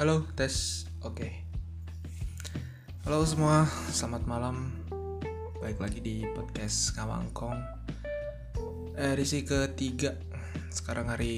Halo, 0.00 0.24
tes. 0.32 0.88
Oke. 1.04 1.44
Halo 3.04 3.20
semua, 3.28 3.68
selamat 3.92 4.24
malam. 4.24 4.72
Baik 5.60 5.76
lagi 5.76 6.00
di 6.00 6.24
podcast 6.24 6.96
Kamangkong. 6.96 7.60
Edisi 8.96 9.44
ketiga. 9.44 10.16
Sekarang 10.72 11.12
hari 11.12 11.36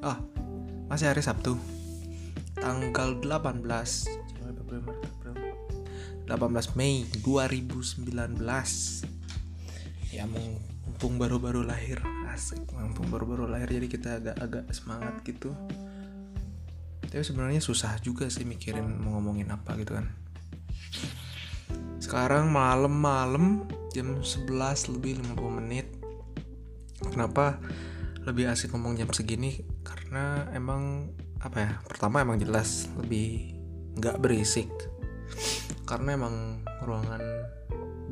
Ah, 0.00 0.24
masih 0.88 1.12
hari 1.12 1.20
Sabtu. 1.20 1.60
Tanggal 2.56 3.20
18 3.20 4.08
Januari, 4.32 4.56
Februari, 4.56 4.80
Maret, 4.88 5.04
April. 5.04 5.36
18 6.32 6.80
Mei 6.80 7.04
2019 7.20 8.08
ya 10.16 10.24
mumpung 10.24 11.20
baru-baru 11.20 11.60
lahir 11.60 12.00
asik 12.32 12.64
mumpung 12.72 13.12
baru-baru 13.12 13.44
lahir 13.44 13.68
jadi 13.68 13.88
kita 13.92 14.08
agak-agak 14.24 14.64
semangat 14.72 15.20
gitu 15.28 15.52
tapi 17.08 17.24
sebenarnya 17.24 17.64
susah 17.64 17.96
juga 18.04 18.28
sih 18.28 18.44
mikirin 18.44 18.84
mau 19.00 19.16
ngomongin 19.16 19.48
apa 19.48 19.80
gitu 19.80 19.96
kan. 19.96 20.12
Sekarang 21.98 22.52
malam-malam 22.52 23.64
jam 23.96 24.20
11 24.20 24.92
lebih 24.92 25.24
50 25.34 25.58
menit. 25.60 25.88
Kenapa 27.00 27.56
lebih 28.28 28.52
asik 28.52 28.76
ngomong 28.76 29.00
jam 29.00 29.08
segini? 29.16 29.64
Karena 29.80 30.52
emang 30.52 31.08
apa 31.40 31.58
ya 31.58 31.72
pertama 31.88 32.20
emang 32.20 32.36
jelas 32.36 32.92
lebih 33.00 33.56
nggak 33.96 34.20
berisik. 34.20 34.68
Karena 35.88 36.12
emang 36.12 36.60
ruangan 36.84 37.24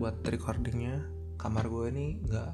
buat 0.01 0.25
recordingnya 0.25 1.05
kamar 1.37 1.69
gue 1.69 1.85
ini 1.93 2.07
nggak 2.25 2.53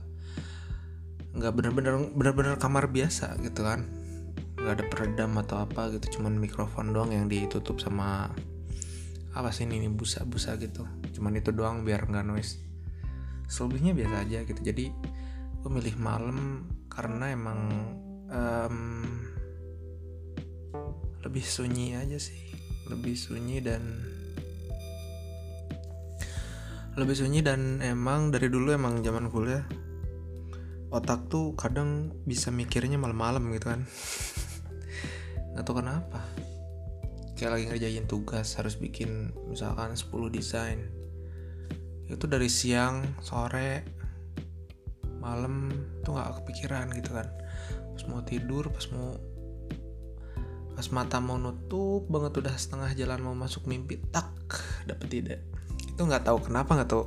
nggak 1.33 1.53
bener-bener 1.55 1.95
bener-bener 2.13 2.55
kamar 2.61 2.91
biasa 2.93 3.41
gitu 3.41 3.65
kan 3.65 4.02
nggak 4.63 4.75
ada 4.79 4.85
peredam 4.87 5.35
atau 5.43 5.67
apa 5.67 5.91
gitu 5.91 6.19
cuman 6.19 6.39
mikrofon 6.39 6.95
doang 6.95 7.11
yang 7.11 7.27
ditutup 7.27 7.83
sama 7.83 8.31
apa 9.33 9.49
sih 9.49 9.65
ini 9.65 9.89
busa-busa 9.89 10.61
gitu. 10.61 10.85
Cuman 11.17 11.41
itu 11.41 11.51
doang 11.57 11.89
biar 11.89 12.05
nggak 12.05 12.25
noise. 12.25 12.61
Selebihnya 13.49 13.97
biasa 13.97 14.29
aja 14.29 14.39
gitu. 14.45 14.61
Jadi 14.61 14.93
gue 15.63 15.71
milih 15.73 15.97
malam 15.97 16.69
karena 16.93 17.33
emang 17.33 17.61
um, 18.29 18.79
lebih 21.25 21.45
sunyi 21.45 21.97
aja 21.97 22.21
sih. 22.21 22.53
Lebih 22.93 23.17
sunyi 23.17 23.65
dan 23.65 23.83
lebih 26.93 27.17
sunyi 27.17 27.41
dan 27.41 27.81
emang 27.81 28.29
dari 28.29 28.53
dulu 28.53 28.69
emang 28.77 29.01
zaman 29.01 29.33
kuliah 29.33 29.65
otak 30.93 31.25
tuh 31.33 31.57
kadang 31.57 32.13
bisa 32.29 32.53
mikirnya 32.53 33.01
malam-malam 33.01 33.49
gitu 33.57 33.73
kan 33.73 33.89
nggak 35.53 35.65
tahu 35.65 35.85
kenapa? 35.85 36.21
Kayak 37.37 37.53
lagi 37.59 37.65
ngerjain 37.69 38.07
tugas 38.09 38.57
harus 38.57 38.77
bikin 38.81 39.33
misalkan 39.49 39.93
10 39.97 40.09
desain. 40.33 40.81
Itu 42.09 42.29
dari 42.29 42.49
siang 42.49 43.19
sore 43.21 43.85
malam 45.23 45.71
tuh 46.03 46.17
nggak 46.17 46.43
kepikiran 46.43 46.87
gitu 46.97 47.15
kan. 47.15 47.29
Pas 47.93 48.03
mau 48.09 48.21
tidur 48.25 48.69
pas 48.73 48.87
mau 48.91 49.17
pas 50.73 50.87
mata 50.89 51.21
mau 51.21 51.37
nutup 51.37 52.09
banget 52.09 52.43
udah 52.43 52.55
setengah 52.57 52.91
jalan 52.97 53.21
mau 53.21 53.37
masuk 53.37 53.69
mimpi 53.69 54.01
tak 54.11 54.33
dapet 54.89 55.09
ide. 55.13 55.37
Itu 55.85 56.09
nggak 56.09 56.27
tahu 56.27 56.49
kenapa 56.49 56.81
nggak 56.81 56.91
tahu 56.91 57.05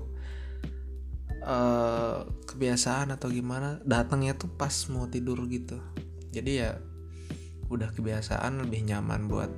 uh, 1.43 2.23
kebiasaan 2.45 3.13
atau 3.13 3.27
gimana. 3.33 3.81
Datangnya 3.83 4.37
tuh 4.37 4.53
pas 4.53 4.73
mau 4.93 5.09
tidur 5.09 5.41
gitu. 5.49 5.81
Jadi 6.31 6.51
ya 6.61 6.77
udah 7.69 7.89
kebiasaan 7.93 8.61
lebih 8.65 8.85
nyaman 8.85 9.25
buat 9.25 9.51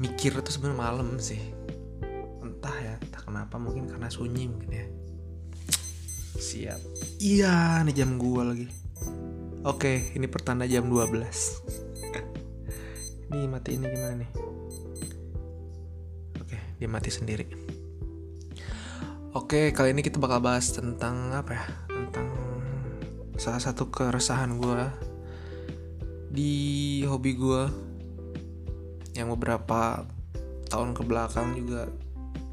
mikir 0.00 0.32
itu 0.38 0.50
sebenarnya 0.50 0.80
malam 0.80 1.08
sih. 1.20 1.40
Entah 2.40 2.76
ya 2.80 2.94
entah 2.96 3.22
kenapa 3.22 3.60
mungkin 3.60 3.90
karena 3.90 4.08
sunyi 4.08 4.48
mungkin 4.48 4.70
ya. 4.72 4.86
Siap. 6.40 6.80
Iya 7.20 7.84
nih 7.84 7.94
jam 7.94 8.16
gua 8.16 8.54
lagi. 8.54 8.70
Oke 9.66 10.16
ini 10.16 10.24
pertanda 10.24 10.64
jam 10.64 10.88
12 10.88 11.20
ini 13.30 13.44
mati 13.44 13.76
ini 13.76 13.86
gimana 13.92 14.14
nih? 14.24 14.30
Oke 16.40 16.56
dia 16.80 16.88
mati 16.88 17.12
sendiri. 17.12 17.44
Oke, 19.30 19.70
kali 19.70 19.94
ini 19.94 20.02
kita 20.02 20.18
bakal 20.18 20.42
bahas 20.42 20.74
tentang 20.74 21.30
apa 21.30 21.54
ya? 21.54 21.62
Tentang 21.86 22.34
salah 23.38 23.62
satu 23.62 23.86
keresahan 23.86 24.58
gue 24.58 24.82
di 26.30 27.02
hobi 27.04 27.34
gue 27.34 27.62
yang 29.18 29.34
beberapa 29.34 30.06
tahun 30.70 30.94
ke 30.94 31.02
belakang 31.02 31.58
juga 31.58 31.90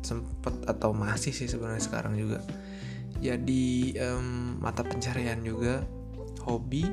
sempet 0.01 0.65
atau 0.65 0.91
masih 0.91 1.29
sih 1.31 1.45
sebenarnya 1.45 1.83
sekarang 1.85 2.17
juga 2.17 2.41
jadi 3.21 3.67
um, 4.13 4.57
mata 4.57 4.81
pencarian 4.81 5.41
juga 5.45 5.85
hobi 6.41 6.85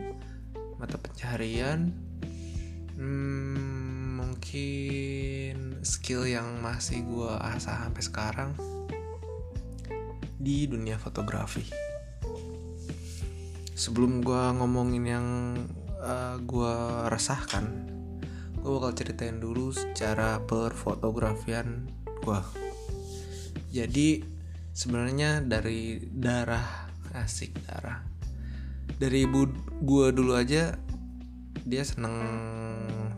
mata 0.76 1.00
pencarian 1.00 1.88
hmm, 3.00 4.20
mungkin 4.20 5.80
skill 5.80 6.28
yang 6.28 6.60
masih 6.60 7.00
gue 7.04 7.32
asah 7.40 7.88
sampai 7.88 8.02
sekarang 8.04 8.50
di 10.44 10.68
dunia 10.68 11.00
fotografi. 11.00 11.64
Sebelum 13.72 14.20
gue 14.20 14.42
ngomongin 14.60 15.04
yang 15.08 15.26
uh, 16.04 16.36
gue 16.44 16.76
resahkan, 17.08 17.64
gue 18.60 18.70
bakal 18.70 18.92
ceritain 18.92 19.40
dulu 19.40 19.72
secara 19.72 20.44
perfotografian 20.44 21.88
gue. 22.20 22.40
Jadi 23.72 24.22
sebenarnya 24.70 25.40
dari 25.40 25.98
darah 26.04 26.92
asik 27.16 27.56
darah. 27.64 28.04
Dari 28.94 29.24
ibu 29.24 29.48
gue 29.82 30.06
dulu 30.12 30.36
aja 30.36 30.76
dia 31.64 31.82
seneng 31.82 32.14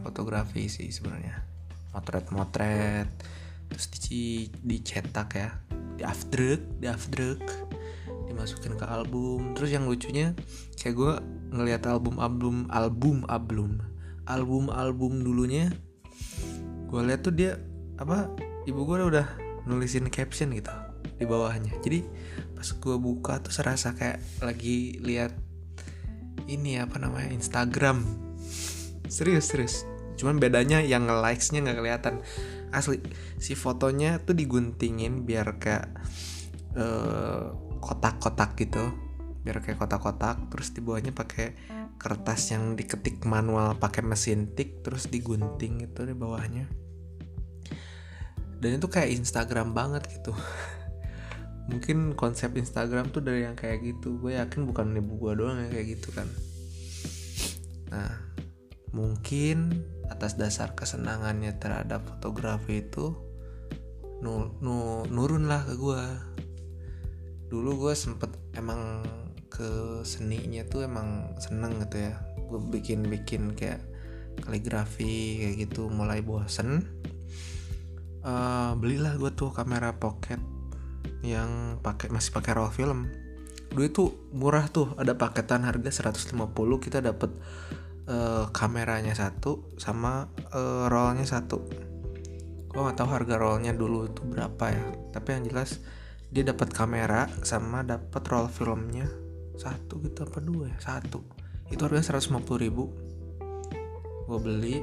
fotografi 0.07 0.71
sih 0.71 0.89
sebenarnya. 0.95 1.43
Motret-motret, 1.93 3.09
terus 3.69 3.87
di 4.09 4.49
dicetak 4.63 5.29
ya 5.35 5.51
di 5.97 6.05
afdruk 6.05 6.61
di 6.79 6.87
afdruk 6.87 7.41
dimasukin 8.29 8.77
ke 8.77 8.85
album 8.85 9.57
terus 9.57 9.73
yang 9.73 9.89
lucunya 9.89 10.37
kayak 10.77 10.95
gue 10.95 11.13
ngelihat 11.57 11.89
album 11.89 12.21
album 12.21 12.69
album 12.69 13.25
album 13.27 13.81
album 14.29 14.65
album 14.69 15.13
dulunya 15.25 15.73
gue 16.87 17.01
lihat 17.03 17.27
tuh 17.27 17.35
dia 17.35 17.59
apa 17.97 18.31
ibu 18.69 18.85
gue 18.87 19.03
udah 19.03 19.27
nulisin 19.67 20.07
caption 20.09 20.55
gitu 20.55 20.71
di 21.17 21.25
bawahnya. 21.25 21.75
Jadi 21.81 22.05
pas 22.57 22.69
gue 22.69 22.97
buka 22.97 23.41
tuh 23.43 23.53
serasa 23.53 23.93
kayak 23.97 24.21
lagi 24.45 25.01
lihat 25.03 25.33
ini 26.47 26.79
apa 26.79 27.01
namanya 27.01 27.33
Instagram. 27.33 28.05
Serius 29.09 29.51
serius. 29.51 29.83
Cuman 30.17 30.41
bedanya 30.41 30.81
yang 30.81 31.09
likesnya 31.09 31.65
nggak 31.65 31.79
kelihatan. 31.79 32.15
Asli 32.75 33.01
si 33.41 33.55
fotonya 33.55 34.21
tuh 34.23 34.35
diguntingin 34.35 35.23
biar 35.25 35.57
kayak 35.57 35.87
uh, 36.75 37.55
kotak-kotak 37.79 38.59
gitu 38.59 39.06
biar 39.47 39.63
kayak 39.63 39.79
kotak-kotak 39.79 40.51
terus 40.51 40.75
di 40.75 40.83
bawahnya 40.83 41.15
pakai 41.15 41.55
kertas 42.03 42.51
yang 42.51 42.75
diketik 42.75 43.23
manual 43.23 43.79
pakai 43.79 44.03
mesin 44.03 44.51
tik 44.59 44.83
terus 44.83 45.07
digunting 45.07 45.87
itu 45.87 46.03
di 46.03 46.19
bawahnya. 46.19 46.67
Dan 48.59 48.83
itu 48.83 48.91
kayak 48.91 49.15
Instagram 49.15 49.71
banget 49.71 50.11
gitu. 50.11 50.35
Mungkin 51.71 52.19
konsep 52.19 52.59
Instagram 52.59 53.15
tuh 53.15 53.23
dari 53.23 53.47
yang 53.47 53.55
kayak 53.55 53.87
gitu. 53.87 54.19
Gue 54.19 54.35
yakin 54.35 54.67
bukan 54.67 54.99
ibu 54.99 55.15
gue 55.15 55.33
doang 55.39 55.63
yang 55.63 55.71
kayak 55.71 55.95
gitu 55.95 56.11
kan. 56.11 56.27
Nah 57.95 58.27
mungkin 58.91 59.87
atas 60.11 60.35
dasar 60.35 60.75
kesenangannya 60.75 61.55
terhadap 61.63 62.03
fotografi 62.03 62.83
itu 62.83 63.15
nu, 64.25 64.57
nu, 64.65 65.05
nurun 65.13 65.45
lah 65.51 65.61
ke 65.69 65.77
gue 65.77 66.03
dulu 67.53 67.87
gue 67.87 67.95
sempet 67.95 68.33
emang 68.59 69.05
ke 69.57 70.05
seninya 70.05 70.61
tuh 70.69 70.85
emang 70.85 71.33
seneng 71.41 71.81
gitu 71.81 72.13
ya. 72.13 72.21
Gue 72.45 72.61
bikin 72.61 73.09
bikin 73.09 73.57
kayak 73.57 73.81
kaligrafi 74.45 75.41
kayak 75.41 75.55
gitu 75.65 75.89
mulai 75.89 76.21
bosen. 76.21 76.85
Uh, 78.21 78.77
belilah 78.77 79.17
gue 79.17 79.33
tuh 79.33 79.49
kamera 79.57 79.97
pocket 79.97 80.37
yang 81.25 81.81
pakai 81.81 82.13
masih 82.13 82.37
pakai 82.37 82.53
roll 82.53 82.69
film. 82.69 83.09
Dulu 83.73 83.85
itu 83.89 84.05
murah 84.37 84.69
tuh 84.69 84.93
ada 85.01 85.17
paketan 85.17 85.65
harga 85.65 86.13
150 86.13 86.37
kita 86.85 87.01
dapat 87.01 87.33
uh, 88.13 88.53
kameranya 88.53 89.17
satu 89.17 89.73
sama 89.81 90.29
uh, 90.53 90.93
rollnya 90.93 91.25
satu. 91.25 91.65
Gue 92.69 92.81
nggak 92.85 92.99
tahu 93.01 93.09
harga 93.09 93.41
rollnya 93.41 93.73
dulu 93.73 94.05
itu 94.05 94.21
berapa 94.21 94.65
ya 94.69 94.85
tapi 95.17 95.33
yang 95.33 95.49
jelas 95.49 95.81
dia 96.29 96.45
dapat 96.45 96.69
kamera 96.75 97.31
sama 97.41 97.81
dapat 97.81 98.21
roll 98.29 98.53
filmnya 98.53 99.09
satu 99.57 100.01
gitu 100.05 100.25
apa 100.25 100.39
dua 100.45 100.73
ya? 100.73 100.79
Satu. 100.79 101.21
Itu 101.73 101.89
harga 101.89 102.15
150 102.15 102.65
ribu. 102.65 102.93
Gue 104.29 104.39
beli. 104.39 104.77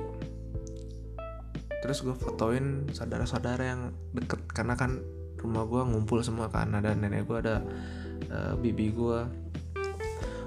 Terus 1.83 2.03
gue 2.03 2.15
fotoin 2.15 2.89
saudara-saudara 2.91 3.63
yang 3.63 3.81
deket. 4.11 4.43
Karena 4.51 4.73
kan 4.75 4.99
rumah 5.39 5.63
gue 5.69 5.81
ngumpul 5.85 6.19
semua 6.25 6.49
kan. 6.49 6.73
Ada 6.73 6.97
nenek 6.97 7.29
gue 7.29 7.37
ada 7.39 7.61
uh, 8.31 8.53
bibi 8.59 8.91
gue 8.91 9.19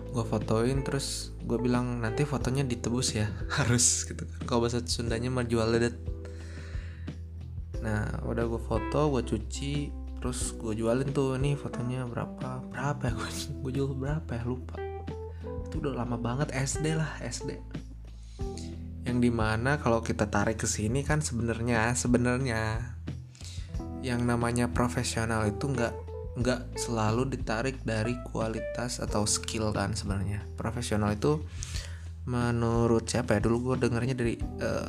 gue 0.07 0.25
fotoin 0.25 0.81
terus 0.81 1.37
gue 1.45 1.61
bilang 1.61 2.01
nanti 2.01 2.25
fotonya 2.25 2.65
ditebus 2.65 3.21
ya 3.21 3.29
harus 3.61 4.09
gitu 4.09 4.25
kan. 4.25 4.41
Kalau 4.49 4.65
bahasa 4.65 4.81
Sundanya 4.85 5.29
mah 5.29 5.45
jual 5.45 5.69
ledet. 5.69 5.97
Nah 7.85 8.25
udah 8.25 8.45
gue 8.49 8.61
foto 8.65 9.13
gue 9.13 9.23
cuci 9.23 10.06
terus 10.19 10.57
gue 10.57 10.73
jualin 10.75 11.09
tuh 11.13 11.37
nih 11.37 11.55
fotonya 11.55 12.09
berapa? 12.09 12.65
Berapa 12.73 13.03
ya? 13.09 13.13
Gue 13.19 13.31
gue 13.63 13.73
jual 13.77 13.93
berapa 13.95 14.31
ya? 14.33 14.43
Lupa. 14.49 14.77
Itu 15.67 15.83
udah 15.83 16.05
lama 16.05 16.17
banget 16.19 16.51
SD 16.55 16.97
lah 16.97 17.21
SD 17.23 17.59
yang 19.07 19.23
di 19.23 19.31
mana 19.31 19.79
kalau 19.79 20.03
kita 20.03 20.27
tarik 20.27 20.59
ke 20.59 20.67
sini 20.67 21.07
kan 21.07 21.23
sebenarnya 21.23 21.95
sebenarnya 21.95 22.91
yang 24.03 24.27
namanya 24.27 24.67
profesional 24.75 25.47
itu 25.47 25.71
nggak 25.71 25.95
nggak 26.37 26.77
selalu 26.77 27.33
ditarik 27.33 27.81
dari 27.87 28.19
kualitas 28.29 29.01
atau 29.01 29.25
skill 29.25 29.73
kan 29.73 29.97
sebenarnya. 29.97 30.45
Profesional 30.59 31.17
itu 31.17 31.41
menurut 32.29 33.09
siapa 33.09 33.39
ya? 33.39 33.41
Dulu 33.41 33.73
gue 33.73 33.89
dengarnya 33.89 34.13
dari 34.13 34.37
uh, 34.61 34.85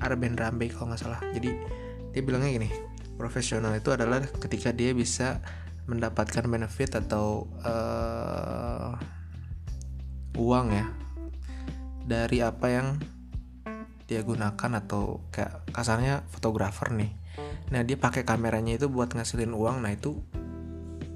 Arben 0.00 0.38
Rambe 0.38 0.72
kalau 0.72 0.94
nggak 0.94 1.02
salah. 1.02 1.20
Jadi 1.36 1.50
dia 2.16 2.22
bilangnya 2.24 2.56
gini 2.56 2.95
profesional 3.16 3.72
itu 3.74 3.90
adalah 3.90 4.20
ketika 4.22 4.70
dia 4.70 4.92
bisa 4.92 5.40
mendapatkan 5.88 6.44
benefit 6.46 6.94
atau 6.98 7.48
uh, 7.64 8.94
uang 10.36 10.66
ya 10.70 10.86
dari 12.06 12.44
apa 12.44 12.66
yang 12.70 12.88
dia 14.06 14.22
gunakan 14.22 14.70
atau 14.78 15.26
kayak 15.34 15.66
kasarnya 15.74 16.22
fotografer 16.30 16.94
nih. 16.94 17.10
Nah 17.74 17.82
dia 17.82 17.98
pakai 17.98 18.22
kameranya 18.22 18.78
itu 18.78 18.86
buat 18.86 19.10
ngasilin 19.10 19.50
uang 19.50 19.82
nah 19.82 19.90
itu 19.90 20.14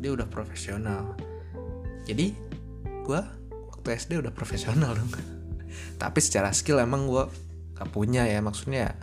dia 0.02 0.10
udah 0.10 0.26
profesional. 0.26 1.14
Jadi 2.08 2.34
gue 3.06 3.20
waktu 3.70 3.88
SD 3.94 4.18
udah 4.18 4.34
profesional 4.34 4.98
dong. 4.98 5.14
Tapi 6.02 6.18
secara 6.18 6.50
skill 6.50 6.82
emang 6.82 7.06
gue 7.06 7.30
gak 7.78 7.90
punya 7.94 8.26
ya 8.26 8.42
maksudnya 8.42 8.98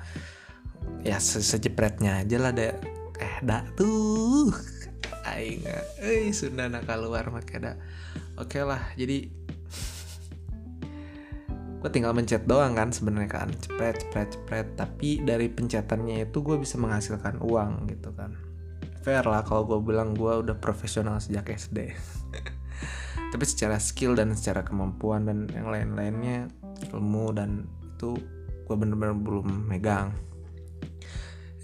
ya 1.03 1.17
se 1.21 1.39
sejepretnya 1.39 2.23
aja 2.23 2.37
lah 2.41 2.51
deh 2.53 2.73
eh 3.17 3.35
dak 3.43 3.73
tuh. 3.77 4.51
Aing 5.27 5.63
eh 6.01 6.31
sudah 6.31 6.71
nak 6.71 6.87
keluar 6.87 7.27
makanya 7.31 7.75
oke 8.39 8.53
okay 8.53 8.63
lah 8.63 8.81
jadi 8.95 9.27
gue 11.77 11.89
tinggal 11.93 12.11
mencet 12.17 12.49
doang 12.49 12.73
kan 12.73 12.89
sebenarnya 12.89 13.29
kan. 13.29 13.49
Cepret 13.53 14.01
cepret 14.01 14.33
cepret. 14.33 14.67
Tapi 14.73 15.21
dari 15.21 15.45
pencetannya 15.45 16.25
itu 16.25 16.41
gue 16.41 16.57
bisa 16.57 16.75
menghasilkan 16.81 17.37
uang 17.37 17.85
gitu 17.93 18.09
kan. 18.17 18.33
Fair 19.05 19.23
lah 19.23 19.45
kalau 19.45 19.63
gue 19.63 19.79
bilang 19.93 20.17
gue 20.17 20.33
udah 20.41 20.57
profesional 20.57 21.21
sejak 21.21 21.53
SD 21.53 21.95
tapi 23.31 23.43
secara 23.43 23.77
skill 23.79 24.15
dan 24.15 24.33
secara 24.35 24.63
kemampuan 24.63 25.27
dan 25.27 25.47
yang 25.51 25.67
lain-lainnya 25.67 26.47
ilmu 26.91 27.35
dan 27.35 27.67
itu 27.83 28.15
gue 28.67 28.75
bener-bener 28.75 29.15
belum 29.15 29.67
megang 29.67 30.11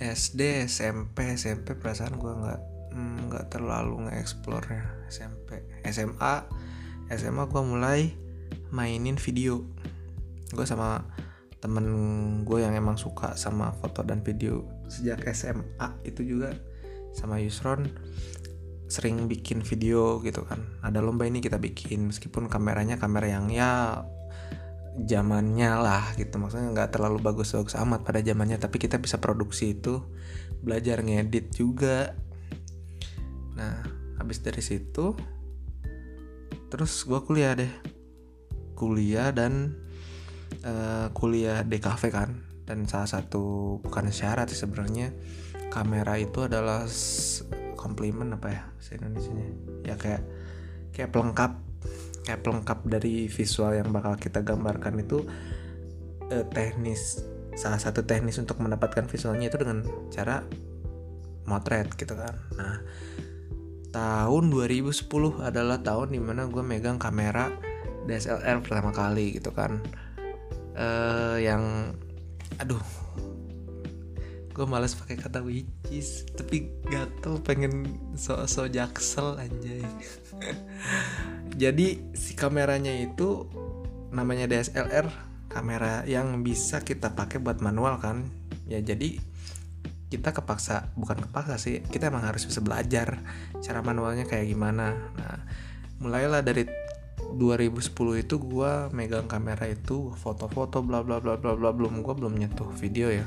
SD 0.03 0.67
SMP 0.67 1.39
SMP 1.39 1.79
perasaan 1.79 2.19
gue 2.19 2.27
nggak 2.27 2.61
nggak 3.31 3.45
mm, 3.47 3.51
terlalu 3.51 4.05
nge-explore 4.05 4.67
ya 4.67 4.85
SMP 5.07 5.63
SMA 5.88 6.35
SMA 7.07 7.44
gue 7.47 7.63
mulai 7.63 8.01
mainin 8.73 9.15
video. 9.15 9.63
Gue 10.51 10.65
sama 10.67 11.07
temen 11.63 11.88
gue 12.44 12.59
yang 12.59 12.75
emang 12.75 13.00
suka 13.00 13.39
sama 13.39 13.71
foto 13.79 14.03
dan 14.03 14.19
video 14.19 14.67
sejak 14.91 15.23
SMA 15.31 15.88
itu 16.03 16.27
juga 16.27 16.51
sama 17.15 17.39
Yusron 17.39 17.88
sering 18.91 19.25
bikin 19.31 19.63
video 19.63 20.19
gitu 20.21 20.44
kan. 20.44 20.59
Ada 20.83 21.00
lomba 21.00 21.25
ini 21.25 21.39
kita 21.39 21.57
bikin 21.57 22.11
meskipun 22.11 22.51
kameranya 22.51 23.00
kamera 23.00 23.25
yang 23.31 23.50
ya 23.50 24.03
zamannya 25.01 25.72
lah 25.80 26.13
gitu. 26.16 26.38
Maksudnya 26.38 26.69
nggak 26.74 26.92
terlalu 26.94 27.19
bagus-bagus 27.22 27.78
amat 27.81 28.06
pada 28.06 28.22
zamannya 28.22 28.62
tapi 28.62 28.78
kita 28.78 29.01
bisa 29.01 29.18
produksi 29.18 29.74
itu 29.78 30.04
belajar 30.62 31.01
ngedit 31.01 31.54
juga. 31.54 32.13
Nah 33.57 33.81
habis 34.22 34.40
dari 34.40 34.62
situ 34.62 35.18
terus 36.69 36.94
gue 37.06 37.19
kuliah 37.25 37.57
deh. 37.57 37.74
Kuliah 38.74 39.30
dan 39.30 39.78
uh, 40.66 41.10
kuliah 41.13 41.66
di 41.66 41.78
kafe 41.81 42.13
kan. 42.13 42.42
Dan 42.63 42.88
salah 42.88 43.10
satu 43.10 43.78
bukan 43.84 44.07
syarat 44.07 44.48
sih 44.48 44.63
sebenarnya 44.63 45.12
kamera 45.68 46.16
itu 46.16 46.48
adalah 46.48 46.88
komplimen 47.75 48.31
apa 48.31 48.48
ya 48.48 48.63
bahasa 48.72 48.96
Indonesia 48.96 49.34
ya 49.84 49.96
kayak 50.00 50.24
kayak 50.96 51.10
pelengkap 51.12 51.51
kayak 52.24 52.42
pelengkap 52.42 52.80
dari 52.88 53.28
visual 53.28 53.75
yang 53.75 53.92
bakal 53.92 54.16
kita 54.16 54.40
gambarkan 54.42 55.04
itu 55.04 55.24
uh, 56.31 56.46
teknis 56.52 57.24
salah 57.54 57.78
satu 57.78 58.02
teknis 58.02 58.42
untuk 58.42 58.58
mendapatkan 58.58 59.06
visualnya 59.06 59.52
itu 59.52 59.62
dengan 59.62 59.86
cara 60.10 60.42
motret 61.46 61.92
gitu 61.94 62.18
kan. 62.18 62.34
Nah 62.58 62.81
tahun 63.94 64.50
2010 64.50 65.06
adalah 65.38 65.78
tahun 65.86 66.18
di 66.18 66.20
mana 66.24 66.50
gue 66.50 66.64
megang 66.66 66.98
kamera 66.98 67.54
DSLR 68.10 68.66
pertama 68.66 68.90
kali 68.90 69.38
gitu 69.38 69.54
kan. 69.54 69.78
Uh, 70.74 71.38
yang 71.38 71.94
aduh 72.58 72.81
gue 74.54 74.66
males 74.70 74.94
pakai 74.94 75.18
kata 75.18 75.42
witches 75.42 76.30
tapi 76.38 76.70
gatel 76.86 77.42
pengen 77.42 77.98
so-so 78.14 78.70
jaksel 78.70 79.34
anjay 79.42 79.81
jadi 81.53 82.01
si 82.17 82.33
kameranya 82.33 82.94
itu 82.97 83.45
namanya 84.09 84.50
DSLR 84.50 85.09
kamera 85.50 86.01
yang 86.09 86.41
bisa 86.41 86.81
kita 86.81 87.13
pakai 87.13 87.38
buat 87.38 87.61
manual 87.61 88.01
kan. 88.01 88.25
Ya 88.65 88.81
jadi 88.81 89.21
kita 90.09 90.33
kepaksa 90.33 90.94
bukan 90.94 91.25
kepaksa 91.25 91.57
sih 91.57 91.81
kita 91.81 92.13
emang 92.13 92.25
harus 92.25 92.45
bisa 92.45 92.61
belajar 92.61 93.21
cara 93.61 93.79
manualnya 93.85 94.25
kayak 94.25 94.50
gimana. 94.50 94.97
Nah 95.17 95.38
mulailah 96.01 96.41
dari 96.41 96.65
2010 97.33 98.25
itu 98.25 98.36
gue 98.38 98.72
megang 98.93 99.25
kamera 99.25 99.65
itu 99.65 100.13
foto-foto 100.22 100.81
bla 100.86 101.05
bla 101.05 101.22
bla 101.22 101.38
bla 101.38 101.53
bla. 101.53 101.69
Belum 101.69 102.01
gue 102.01 102.13
belum 102.17 102.33
nyentuh 102.33 102.69
video 102.77 103.13
ya. 103.13 103.25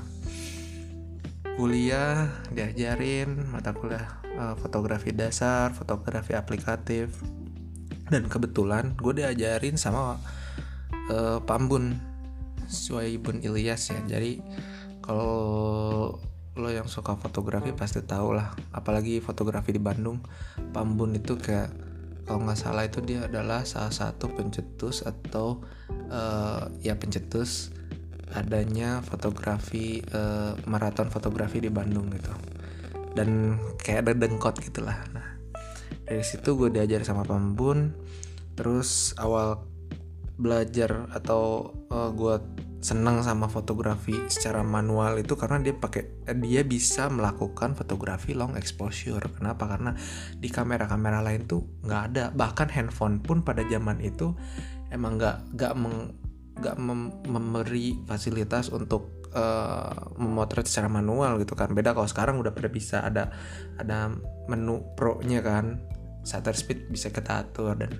Kuliah 1.56 2.30
diajarin 2.52 3.48
mata 3.48 3.72
kuliah 3.72 4.20
uh, 4.36 4.54
fotografi 4.60 5.14
dasar 5.14 5.72
fotografi 5.72 6.36
aplikatif 6.36 7.16
dan 8.06 8.30
kebetulan 8.30 8.94
gue 8.94 9.12
diajarin 9.22 9.74
sama 9.74 10.18
uh, 11.10 11.38
Pambun 11.42 11.98
Suaibun 12.66 13.42
Ilyas 13.42 13.90
ya. 13.90 13.98
Jadi 14.06 14.42
kalau 15.02 16.18
lo 16.56 16.68
yang 16.72 16.88
suka 16.88 17.14
fotografi 17.18 17.70
pasti 17.74 18.02
tau 18.02 18.34
lah. 18.34 18.54
Apalagi 18.74 19.22
fotografi 19.22 19.74
di 19.74 19.82
Bandung 19.82 20.22
Pambun 20.70 21.18
itu 21.18 21.38
kayak 21.38 21.70
kalau 22.26 22.42
nggak 22.42 22.58
salah 22.58 22.82
itu 22.82 22.98
dia 23.06 23.30
adalah 23.30 23.62
salah 23.62 23.94
satu 23.94 24.26
pencetus 24.34 25.06
atau 25.06 25.62
uh, 26.10 26.66
ya 26.82 26.98
pencetus 26.98 27.70
adanya 28.34 28.98
fotografi 29.06 30.02
uh, 30.10 30.58
maraton 30.66 31.06
fotografi 31.06 31.62
di 31.62 31.70
Bandung 31.70 32.10
gitu. 32.10 32.34
Dan 33.14 33.56
kayak 33.78 34.10
ada 34.10 34.12
dengkot 34.18 34.58
gitulah. 34.58 34.98
Nah 35.14 35.25
dari 36.06 36.22
situ 36.22 36.54
gue 36.54 36.70
diajar 36.70 37.02
sama 37.02 37.26
pembun. 37.26 37.92
Terus 38.56 39.12
awal 39.20 39.60
belajar 40.36 41.10
atau 41.12 41.74
uh, 41.90 42.10
gue 42.14 42.36
senang 42.86 43.24
sama 43.24 43.50
fotografi 43.50 44.14
secara 44.30 44.62
manual 44.62 45.18
itu 45.18 45.34
karena 45.34 45.58
dia 45.58 45.74
pakai 45.74 46.28
dia 46.38 46.62
bisa 46.62 47.10
melakukan 47.10 47.74
fotografi 47.74 48.30
long 48.36 48.54
exposure. 48.54 49.26
Kenapa? 49.34 49.66
Karena 49.66 49.90
di 50.38 50.46
kamera-kamera 50.46 51.18
lain 51.18 51.50
tuh 51.50 51.66
nggak 51.82 52.02
ada. 52.12 52.24
Bahkan 52.30 52.68
handphone 52.70 53.18
pun 53.18 53.42
pada 53.42 53.66
zaman 53.66 53.98
itu 53.98 54.30
emang 54.94 55.18
nggak 55.18 55.58
nggak 55.58 55.72
nggak 56.56 56.76
mem 56.78 57.10
memberi 57.26 58.06
fasilitas 58.06 58.70
untuk 58.70 59.26
uh, 59.34 60.14
memotret 60.16 60.68
secara 60.70 60.86
manual 60.86 61.42
gitu 61.42 61.58
kan. 61.58 61.74
Beda 61.74 61.90
kalau 61.90 62.06
sekarang 62.06 62.38
udah 62.38 62.54
pada 62.54 62.70
bisa 62.70 63.02
ada 63.02 63.34
ada 63.82 64.14
menu 64.46 64.94
pro 64.94 65.18
nya 65.26 65.42
kan 65.42 65.95
shutter 66.26 66.52
speed 66.52 66.90
bisa 66.90 67.14
kita 67.14 67.46
atur 67.46 67.78
dan 67.78 67.94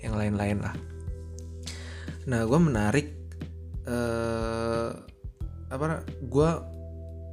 yang 0.00 0.16
lain-lain 0.16 0.64
lah. 0.64 0.76
Nah 2.26 2.42
gue 2.48 2.60
menarik 2.60 3.12
uh, 3.84 4.90
apa 5.68 6.08
gue 6.24 6.50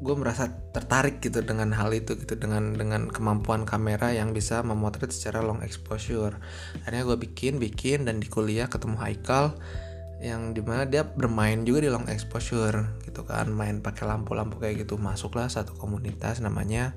gue 0.03 0.15
merasa 0.19 0.51
tertarik 0.75 1.23
gitu 1.23 1.39
dengan 1.39 1.71
hal 1.71 1.95
itu 1.95 2.19
gitu 2.19 2.35
dengan 2.35 2.75
dengan 2.75 3.07
kemampuan 3.07 3.63
kamera 3.63 4.12
yang 4.12 4.35
bisa 4.35 4.59
memotret 4.59 5.15
secara 5.15 5.39
long 5.39 5.63
exposure. 5.63 6.35
Akhirnya 6.83 7.07
gue 7.07 7.17
bikin 7.23 7.55
bikin 7.55 8.03
dan 8.03 8.19
di 8.19 8.27
kuliah 8.27 8.67
ketemu 8.67 9.00
Haikal 9.00 9.55
yang 10.24 10.56
di 10.56 10.63
mana 10.63 10.88
dia 10.88 11.03
bermain 11.03 11.68
juga 11.68 11.84
di 11.84 11.92
long 11.92 12.08
exposure 12.08 12.96
gitu 13.03 13.27
kan. 13.27 13.51
Main 13.51 13.84
pakai 13.84 14.08
lampu-lampu 14.08 14.56
kayak 14.63 14.88
gitu. 14.88 14.96
Masuklah 14.96 15.51
satu 15.51 15.75
komunitas 15.75 16.39
namanya 16.39 16.96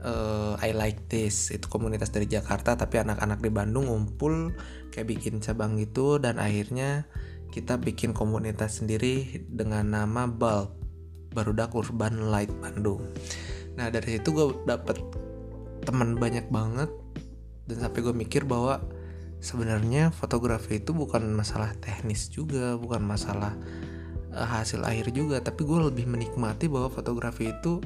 uh, 0.00 0.56
I 0.64 0.72
like 0.72 1.12
this. 1.12 1.52
Itu 1.52 1.68
komunitas 1.68 2.08
dari 2.08 2.24
Jakarta 2.24 2.72
tapi 2.72 3.04
anak-anak 3.04 3.44
di 3.44 3.52
Bandung 3.52 3.92
ngumpul 3.92 4.56
kayak 4.96 5.12
bikin 5.12 5.44
cabang 5.44 5.76
gitu 5.76 6.16
dan 6.16 6.40
akhirnya 6.40 7.04
kita 7.52 7.76
bikin 7.76 8.16
komunitas 8.16 8.80
sendiri 8.80 9.44
dengan 9.46 9.92
nama 9.92 10.24
Bulb 10.24 10.72
Barudak 11.36 11.76
Urban 11.76 12.32
Light 12.32 12.50
Bandung. 12.64 13.12
Nah 13.76 13.92
dari 13.92 14.16
situ 14.16 14.32
gue 14.32 14.64
dapet 14.64 14.96
teman 15.84 16.16
banyak 16.16 16.48
banget 16.48 16.88
dan 17.68 17.76
sampai 17.76 18.00
gue 18.00 18.14
mikir 18.16 18.48
bahwa 18.48 18.80
sebenarnya 19.44 20.08
fotografi 20.08 20.80
itu 20.80 20.96
bukan 20.96 21.28
masalah 21.36 21.76
teknis 21.76 22.32
juga 22.32 22.80
bukan 22.80 23.04
masalah 23.04 23.52
uh, 24.32 24.48
hasil 24.48 24.80
akhir 24.80 25.12
juga 25.12 25.44
tapi 25.44 25.68
gue 25.68 25.92
lebih 25.92 26.08
menikmati 26.08 26.66
bahwa 26.66 26.88
fotografi 26.88 27.52
itu 27.52 27.84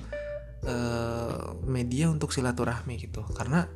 uh, 0.64 1.58
media 1.66 2.08
untuk 2.08 2.30
silaturahmi 2.30 2.94
gitu. 2.98 3.26
Karena 3.34 3.66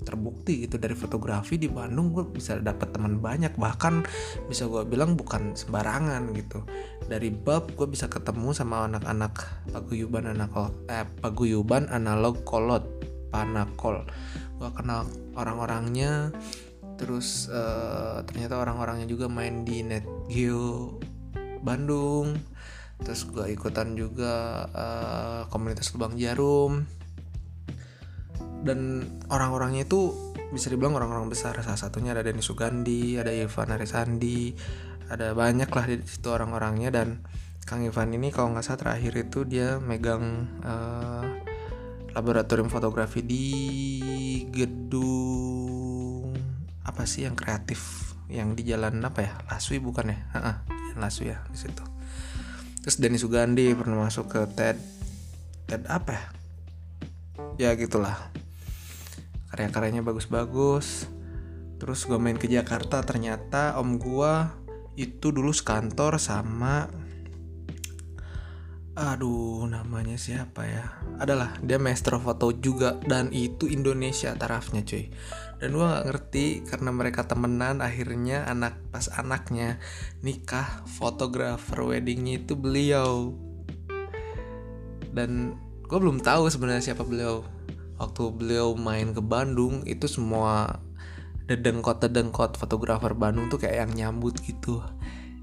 terbukti 0.00 0.64
gitu 0.64 0.80
dari 0.80 0.96
fotografi 0.96 1.60
di 1.60 1.68
Bandung 1.68 2.10
gue 2.16 2.24
bisa 2.24 2.56
dapat 2.56 2.88
teman 2.88 3.20
banyak 3.20 3.52
bahkan 3.60 4.00
bisa 4.48 4.64
gue 4.64 4.82
bilang 4.88 5.14
bukan 5.14 5.54
sembarangan 5.54 6.32
gitu. 6.34 6.64
Dari 7.06 7.28
bab 7.30 7.72
gue 7.74 7.86
bisa 7.86 8.08
ketemu 8.08 8.56
sama 8.56 8.88
anak-anak 8.88 9.34
paguyuban 9.70 10.30
anak 10.30 10.50
eh, 10.88 11.06
paguyuban 11.20 11.88
analog 11.92 12.42
kolot 12.42 12.84
panakol. 13.30 14.02
Gue 14.58 14.70
kenal 14.76 15.08
orang-orangnya 15.36 16.34
terus 17.00 17.48
uh, 17.48 18.20
ternyata 18.28 18.60
orang-orangnya 18.60 19.08
juga 19.08 19.24
main 19.32 19.64
di 19.64 19.80
NetGeo 19.80 21.00
Bandung. 21.64 22.36
Terus 23.00 23.24
gue 23.32 23.48
ikutan 23.56 23.96
juga 23.96 24.68
uh, 24.68 25.40
komunitas 25.48 25.88
Lubang 25.96 26.20
Jarum. 26.20 26.84
Dan 28.60 29.08
orang-orangnya 29.32 29.88
itu 29.88 30.12
bisa 30.52 30.68
dibilang 30.68 31.00
orang-orang 31.00 31.32
besar. 31.32 31.56
Salah 31.64 31.80
satunya 31.80 32.12
ada 32.12 32.20
Denny 32.20 32.44
Sugandi 32.44 33.16
ada 33.16 33.32
Ivan 33.32 33.72
Arisandi 33.72 34.52
ada 35.08 35.32
banyak 35.32 35.72
lah 35.72 35.84
di 35.88 36.04
situ 36.04 36.28
orang-orangnya. 36.28 36.92
Dan 36.92 37.24
Kang 37.64 37.80
Ivan 37.80 38.12
ini 38.12 38.28
kalau 38.28 38.52
nggak 38.52 38.64
salah 38.68 38.80
terakhir 38.84 39.16
itu 39.16 39.48
dia 39.48 39.80
megang 39.80 40.52
uh, 40.60 41.24
laboratorium 42.12 42.68
fotografi 42.68 43.24
di 43.24 43.46
gedung 44.52 45.79
apa 46.90 47.06
sih 47.06 47.22
yang 47.22 47.38
kreatif 47.38 48.10
yang 48.26 48.54
di 48.58 48.62
jalan 48.66 49.02
apa 49.02 49.26
ya? 49.26 49.32
Laswi 49.50 49.78
bukan 49.78 50.10
ya? 50.10 50.18
Laswi 51.00 51.30
ya 51.30 51.38
di 51.50 51.58
situ. 51.58 51.82
Terus 52.82 52.96
Denny 52.98 53.18
Sugandi 53.18 53.70
pernah 53.78 54.06
masuk 54.06 54.30
ke 54.30 54.40
TED 54.54 54.78
TED 55.70 55.86
apa 55.86 56.10
ya? 56.14 56.24
Ya 57.58 57.70
gitulah. 57.78 58.16
Karya-karyanya 59.54 60.02
bagus-bagus. 60.02 61.10
Terus 61.78 62.06
gue 62.06 62.18
main 62.18 62.38
ke 62.38 62.46
Jakarta 62.50 63.02
ternyata 63.06 63.78
om 63.78 63.96
gue 63.96 64.32
itu 64.98 65.32
dulu 65.32 65.54
sekantor 65.54 66.20
sama 66.20 66.90
aduh 69.00 69.64
namanya 69.64 70.20
siapa 70.20 70.68
ya? 70.68 70.84
Adalah 71.16 71.56
dia 71.64 71.80
maestro 71.80 72.20
foto 72.20 72.52
juga 72.52 73.00
dan 73.00 73.32
itu 73.32 73.64
Indonesia 73.64 74.34
tarafnya 74.36 74.84
cuy 74.84 75.08
dan 75.60 75.76
gue 75.76 75.84
nggak 75.84 76.06
ngerti 76.08 76.46
karena 76.64 76.88
mereka 76.88 77.28
temenan 77.28 77.84
akhirnya 77.84 78.48
anak 78.48 78.80
pas 78.88 79.12
anaknya 79.12 79.76
nikah 80.24 80.88
fotografer 80.88 81.84
weddingnya 81.84 82.40
itu 82.40 82.56
beliau. 82.56 83.36
Dan 85.12 85.60
gue 85.84 85.98
belum 86.00 86.24
tahu 86.24 86.48
sebenarnya 86.48 86.90
siapa 86.90 87.04
beliau. 87.04 87.44
Waktu 88.00 88.32
beliau 88.32 88.72
main 88.72 89.12
ke 89.12 89.20
Bandung 89.20 89.84
itu 89.84 90.08
semua 90.08 90.80
dedengkot 91.44 92.00
dedengkot 92.00 92.56
fotografer 92.56 93.12
Bandung 93.12 93.52
tuh 93.52 93.60
kayak 93.60 93.84
yang 93.84 93.92
nyambut 93.92 94.40
gitu. 94.40 94.80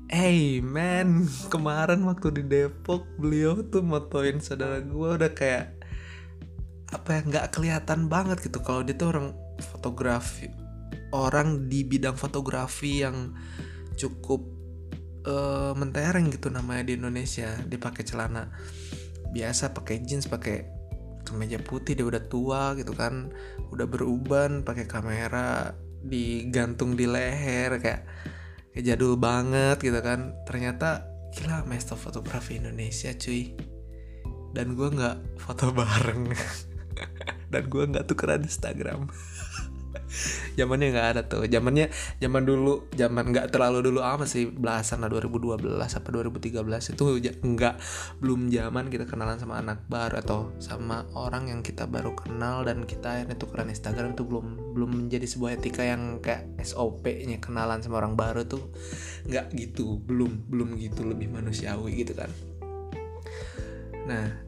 Hey 0.09 0.65
man, 0.65 1.29
kemarin 1.53 2.01
waktu 2.09 2.41
di 2.41 2.43
Depok 2.50 3.05
beliau 3.21 3.62
tuh 3.69 3.86
motoin 3.86 4.41
saudara 4.41 4.81
gue 4.81 5.09
udah 5.13 5.29
kayak 5.38 5.77
apa 6.89 7.09
ya 7.12 7.21
nggak 7.21 7.45
kelihatan 7.53 8.09
banget 8.09 8.41
gitu. 8.41 8.65
Kalau 8.65 8.81
dia 8.81 8.97
tuh 8.97 9.13
orang 9.13 9.47
fotografi 9.62 10.50
orang 11.14 11.70
di 11.72 11.88
bidang 11.88 12.16
fotografi 12.20 13.02
yang 13.02 13.34
cukup 13.98 14.44
uh, 15.26 15.74
mentereng 15.74 16.30
gitu 16.30 16.54
namanya 16.54 16.88
di 16.90 16.94
Indonesia 17.00 17.54
dia 17.66 17.80
pakai 17.80 18.04
celana 18.06 18.52
biasa 19.34 19.74
pakai 19.74 20.04
jeans 20.06 20.30
pakai 20.30 20.68
kemeja 21.28 21.60
putih 21.60 21.98
dia 21.98 22.08
udah 22.08 22.24
tua 22.32 22.78
gitu 22.80 22.96
kan 22.96 23.34
udah 23.74 23.84
beruban 23.84 24.64
pakai 24.64 24.88
kamera 24.88 25.76
digantung 26.08 26.96
di 26.96 27.04
leher 27.10 27.82
kayak 27.82 28.08
kayak 28.78 28.94
jadul 28.94 29.18
banget 29.18 29.82
gitu 29.82 30.00
kan. 30.06 30.38
Ternyata 30.46 31.10
gila 31.34 31.66
master 31.66 31.98
fotografi 31.98 32.62
Indonesia 32.62 33.10
cuy. 33.14 33.58
Dan 34.54 34.78
gue 34.78 34.90
nggak 34.90 35.42
foto 35.42 35.74
bareng. 35.74 36.30
Dan 37.52 37.64
gue 37.68 37.84
nggak 37.90 38.06
tukeran 38.06 38.44
Instagram 38.44 39.08
zamannya 40.56 40.88
nggak 40.94 41.08
ada 41.16 41.22
tuh. 41.28 41.46
Zamannya 41.48 41.92
zaman 42.20 42.44
dulu 42.48 42.88
zaman 42.96 43.32
nggak 43.32 43.52
terlalu 43.52 43.92
dulu 43.92 44.00
amat 44.04 44.28
sih. 44.28 44.48
Belasan 44.48 45.04
lah 45.04 45.10
2012 45.12 45.78
apa 45.78 46.08
2013 46.10 46.94
itu 46.96 47.04
nggak 47.44 47.76
belum 48.24 48.50
zaman 48.50 48.88
kita 48.88 49.06
kenalan 49.06 49.38
sama 49.38 49.60
anak 49.60 49.84
baru 49.92 50.20
atau 50.24 50.52
sama 50.58 51.06
orang 51.14 51.52
yang 51.52 51.60
kita 51.62 51.86
baru 51.86 52.16
kenal 52.16 52.64
dan 52.64 52.88
kita 52.88 53.22
akhirnya 53.22 53.38
tukeran 53.38 53.70
Instagram 53.72 54.16
itu 54.16 54.24
belum 54.24 54.76
belum 54.76 54.90
menjadi 55.06 55.28
sebuah 55.28 55.60
etika 55.60 55.84
yang 55.84 56.24
kayak 56.24 56.48
SOP-nya 56.64 57.40
kenalan 57.44 57.84
sama 57.84 58.00
orang 58.02 58.16
baru 58.16 58.48
tuh 58.48 58.72
nggak 59.28 59.54
gitu. 59.56 60.00
Belum 60.04 60.48
belum 60.48 60.80
gitu 60.80 61.04
lebih 61.04 61.32
manusiawi 61.32 62.04
gitu 62.06 62.16
kan. 62.16 62.32
Nah 64.08 64.48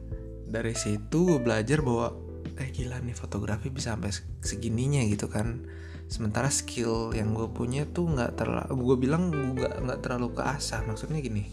dari 0.50 0.74
situ 0.74 1.18
gue 1.30 1.38
belajar 1.38 1.78
bahwa 1.78 2.29
eh 2.60 2.68
gila 2.68 3.00
nih 3.00 3.16
fotografi 3.16 3.72
bisa 3.72 3.96
sampai 3.96 4.12
segininya 4.44 5.00
gitu 5.08 5.32
kan. 5.32 5.64
Sementara 6.10 6.52
skill 6.52 7.16
yang 7.16 7.32
gue 7.32 7.48
punya 7.48 7.88
tuh 7.88 8.12
nggak 8.12 8.36
terlalu 8.36 8.72
gue 8.76 8.96
bilang 9.08 9.32
gue 9.32 9.64
nggak 9.64 10.00
terlalu 10.04 10.36
keasah. 10.36 10.84
Maksudnya 10.84 11.24
gini 11.24 11.48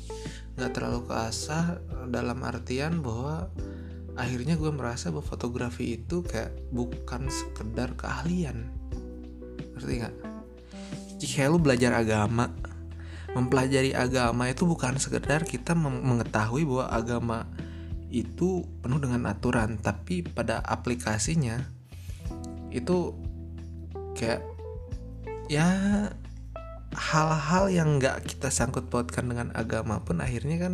nggak 0.60 0.72
terlalu 0.74 1.06
keasah 1.08 1.80
dalam 2.12 2.42
artian 2.44 3.00
bahwa 3.00 3.48
akhirnya 4.18 4.58
gue 4.58 4.74
merasa 4.74 5.14
bahwa 5.14 5.24
fotografi 5.24 5.96
itu 5.96 6.26
kayak 6.26 6.52
bukan 6.74 7.32
sekedar 7.32 7.96
keahlian. 7.96 8.68
Ngerti 9.78 9.94
nggak? 10.04 10.16
Jika 11.22 11.50
lu 11.50 11.58
belajar 11.62 11.96
agama. 11.96 12.52
Mempelajari 13.28 13.94
agama 13.94 14.50
itu 14.50 14.66
bukan 14.66 14.98
sekedar 14.98 15.46
kita 15.46 15.78
mengetahui 15.78 16.66
bahwa 16.66 16.90
agama 16.90 17.38
itu 18.08 18.64
penuh 18.80 19.00
dengan 19.04 19.28
aturan 19.28 19.80
tapi 19.80 20.24
pada 20.24 20.64
aplikasinya 20.64 21.60
itu 22.72 23.12
kayak 24.16 24.44
ya 25.52 25.68
hal-hal 26.96 27.70
yang 27.70 28.00
nggak 28.00 28.24
kita 28.26 28.50
sangkut 28.50 28.90
pautkan 28.90 29.30
dengan 29.30 29.52
agama 29.54 30.02
pun 30.02 30.24
akhirnya 30.24 30.58
kan 30.58 30.74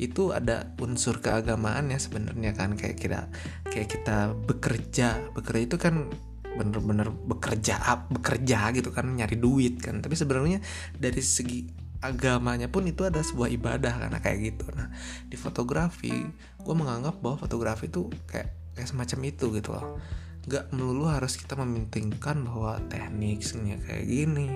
itu 0.00 0.32
ada 0.32 0.72
unsur 0.80 1.20
keagamaan 1.20 1.92
ya 1.92 2.00
sebenarnya 2.00 2.56
kan. 2.56 2.72
Kayak 2.72 2.96
kita 2.96 3.20
kayak 3.68 3.88
kita 3.92 4.18
bekerja 4.32 5.08
bekerja 5.36 5.60
itu 5.68 5.76
kan 5.76 6.08
bener-bener 6.50 7.12
bekerja 7.12 7.78
bekerja 8.08 8.72
gitu 8.72 8.90
kan 8.96 9.12
nyari 9.12 9.36
duit 9.36 9.76
kan. 9.84 10.00
Tapi 10.00 10.16
sebenarnya 10.16 10.64
dari 10.96 11.20
segi 11.20 11.68
agamanya 12.00 12.72
pun 12.72 12.88
itu 12.88 13.04
ada 13.04 13.20
sebuah 13.20 13.52
ibadah 13.52 14.08
karena 14.08 14.18
kayak 14.24 14.38
gitu. 14.40 14.66
Nah 14.72 14.88
di 15.28 15.36
fotografi 15.36 16.16
gue 16.62 16.74
menganggap 16.76 17.18
bahwa 17.18 17.36
fotografi 17.40 17.88
itu 17.88 18.08
kayak 18.28 18.52
kayak 18.76 18.88
semacam 18.88 19.20
itu 19.28 19.46
gitu 19.56 19.70
loh. 19.74 19.98
Nggak 20.46 20.64
melulu 20.72 21.04
harus 21.12 21.36
kita 21.36 21.54
mementingkan 21.58 22.46
bahwa 22.48 22.80
tekniknya 22.88 23.76
kayak 23.84 24.04
gini 24.08 24.48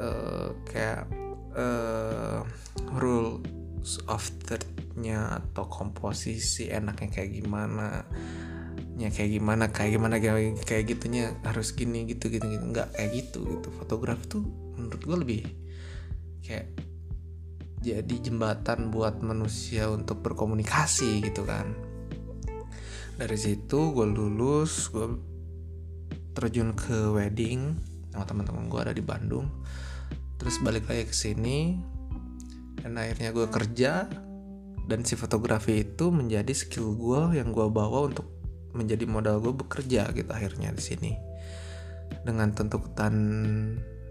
uh, 0.00 0.50
kayak 0.66 1.06
uh, 1.54 2.42
rules 2.98 4.02
of 4.10 4.22
thirdnya 4.42 5.38
atau 5.38 5.70
komposisi 5.70 6.72
enaknya 6.72 7.08
kayak 7.12 7.30
gimana 7.38 8.02
ya 8.96 9.12
kayak 9.12 9.30
gimana 9.36 9.64
kayak 9.70 9.90
gimana 10.00 10.16
kayak 10.16 10.64
kayak 10.64 10.84
gitunya 10.88 11.36
harus 11.46 11.76
gini 11.76 12.02
gitu 12.10 12.26
gitu 12.26 12.44
gitu. 12.48 12.64
Nggak 12.66 12.98
kayak 12.98 13.10
gitu 13.14 13.40
gitu. 13.46 13.68
Fotografi 13.78 14.26
tuh 14.26 14.42
menurut 14.74 15.02
gue 15.06 15.16
lebih 15.22 15.40
kayak 16.42 16.66
jadi 17.86 18.14
jembatan 18.18 18.90
buat 18.90 19.22
manusia 19.22 19.86
untuk 19.86 20.18
berkomunikasi 20.26 21.22
gitu 21.22 21.46
kan. 21.46 21.70
Dari 23.14 23.38
situ 23.38 23.94
gue 23.94 24.06
lulus 24.10 24.90
gue 24.90 25.14
terjun 26.34 26.74
ke 26.74 27.14
wedding 27.14 27.78
sama 28.10 28.26
teman-teman 28.26 28.66
gue 28.66 28.80
ada 28.82 28.90
di 28.90 29.04
Bandung. 29.06 29.46
Terus 30.36 30.58
balik 30.66 30.90
lagi 30.90 31.06
ke 31.06 31.14
sini 31.14 31.78
dan 32.82 32.98
akhirnya 32.98 33.30
gue 33.30 33.46
kerja 33.46 34.10
dan 34.86 35.00
si 35.06 35.14
fotografi 35.14 35.86
itu 35.86 36.10
menjadi 36.10 36.50
skill 36.52 36.98
gue 36.98 37.38
yang 37.38 37.54
gue 37.54 37.66
bawa 37.70 38.10
untuk 38.10 38.26
menjadi 38.74 39.08
modal 39.08 39.40
gue 39.40 39.54
bekerja 39.54 40.10
gitu 40.10 40.28
akhirnya 40.28 40.74
di 40.74 40.82
sini. 40.82 41.12
Dengan 42.26 42.50
tuntutan 42.50 43.14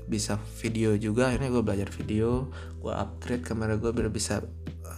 bisa 0.05 0.37
video 0.61 0.93
juga. 0.95 1.29
Akhirnya 1.33 1.49
gue 1.51 1.63
belajar 1.65 1.89
video 1.93 2.49
gue 2.81 2.93
upgrade 2.93 3.41
kamera 3.41 3.77
gue 3.81 3.89
biar 3.89 4.09
bisa 4.13 4.41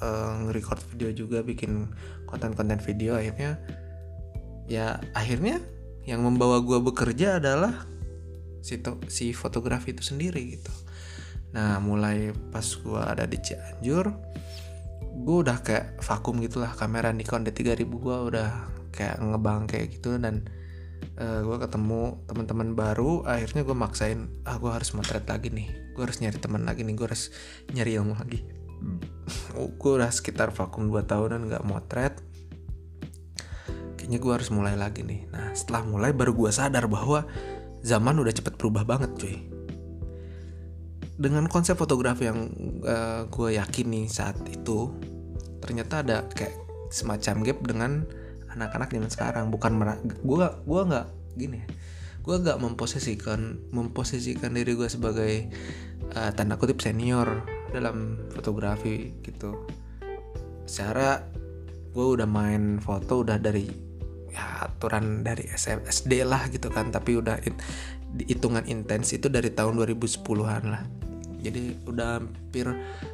uh, 0.04 0.32
nge-record 0.44 0.84
video 0.94 1.10
juga 1.16 1.44
bikin 1.44 1.92
konten-konten 2.28 2.80
video. 2.84 3.16
Akhirnya 3.16 3.60
ya 4.68 5.00
akhirnya 5.16 5.64
yang 6.08 6.24
membawa 6.24 6.60
gue 6.64 6.80
bekerja 6.80 7.40
adalah 7.40 7.88
si, 8.64 8.80
si 9.08 9.32
fotografi 9.32 9.96
itu 9.96 10.04
sendiri 10.04 10.60
gitu. 10.60 10.74
Nah 11.56 11.80
mulai 11.80 12.36
pas 12.52 12.64
gue 12.64 13.02
ada 13.02 13.24
di 13.24 13.40
Cianjur 13.40 14.12
gue 15.18 15.38
udah 15.42 15.66
kayak 15.66 15.98
vakum 16.06 16.38
gitulah 16.46 16.70
kamera 16.78 17.10
Nikon 17.10 17.42
D3000 17.42 17.90
gue 17.90 18.18
udah 18.30 18.50
kayak 18.94 19.18
ngebang 19.18 19.66
kayak 19.66 19.98
gitu 19.98 20.18
dan 20.22 20.46
uh, 21.18 21.42
gue 21.42 21.58
ketemu 21.62 22.22
teman-teman 22.30 22.70
baru 22.78 23.26
akhirnya 23.26 23.66
gue 23.66 23.76
maksain 23.78 24.30
ah 24.46 24.58
gue 24.62 24.70
harus 24.70 24.94
motret 24.94 25.26
lagi 25.26 25.50
nih. 25.50 25.68
Gue 25.98 26.06
harus 26.06 26.22
nyari 26.22 26.38
teman 26.38 26.64
lagi 26.64 26.86
nih 26.86 26.94
gue 26.94 27.06
harus 27.06 27.34
nyari 27.74 27.92
ilmu 27.98 28.14
lagi. 28.18 28.40
Hmm. 28.78 29.02
gue 29.82 29.92
udah 29.92 30.12
sekitar 30.14 30.54
vakum 30.54 30.90
2 30.90 31.04
tahunan 31.04 31.42
nggak 31.50 31.64
motret. 31.66 32.16
Kayaknya 33.98 34.20
gue 34.22 34.32
harus 34.32 34.50
mulai 34.54 34.76
lagi 34.78 35.02
nih. 35.02 35.28
Nah 35.34 35.52
setelah 35.58 35.84
mulai 35.84 36.12
baru 36.14 36.38
gue 36.38 36.52
sadar 36.54 36.86
bahwa 36.86 37.26
zaman 37.82 38.18
udah 38.22 38.34
cepet 38.34 38.54
berubah 38.56 38.86
banget 38.86 39.12
cuy. 39.18 39.38
Dengan 41.18 41.50
konsep 41.50 41.74
fotografi 41.74 42.30
yang 42.30 42.54
uh, 42.86 42.94
eh, 42.94 43.22
gue 43.26 43.50
yakin 43.58 43.88
nih 43.90 44.06
saat 44.06 44.38
itu 44.46 44.94
ternyata 45.58 46.06
ada 46.06 46.30
kayak 46.30 46.54
semacam 46.94 47.42
gap 47.44 47.60
dengan 47.66 47.92
anak-anak 48.58 48.90
zaman 48.90 49.12
sekarang 49.14 49.46
bukan 49.54 49.78
gue 50.26 50.48
gue 50.66 50.82
nggak 50.90 51.08
gini 51.38 51.62
gue 52.28 52.36
nggak 52.44 52.60
memposisikan 52.60 53.72
memposisikan 53.72 54.52
diri 54.52 54.76
gue 54.76 54.92
sebagai 54.92 55.48
uh, 56.12 56.28
tanda 56.36 56.60
kutip 56.60 56.84
senior 56.84 57.48
dalam 57.72 58.20
fotografi 58.36 59.16
gitu. 59.24 59.64
Secara 60.68 61.24
gue 61.96 62.06
udah 62.20 62.28
main 62.28 62.84
foto 62.84 63.24
udah 63.24 63.40
dari 63.40 63.72
ya 64.28 64.68
aturan 64.68 65.24
dari 65.24 65.48
SD 65.56 66.28
lah 66.28 66.52
gitu 66.52 66.68
kan 66.68 66.92
tapi 66.92 67.16
udah 67.16 67.40
it, 67.48 67.56
hitungan 68.28 68.68
intens 68.68 69.16
itu 69.16 69.32
dari 69.32 69.48
tahun 69.48 69.80
2010-an 69.80 70.64
lah. 70.68 70.84
Jadi 71.40 71.80
udah 71.88 72.20
hampir 72.20 72.68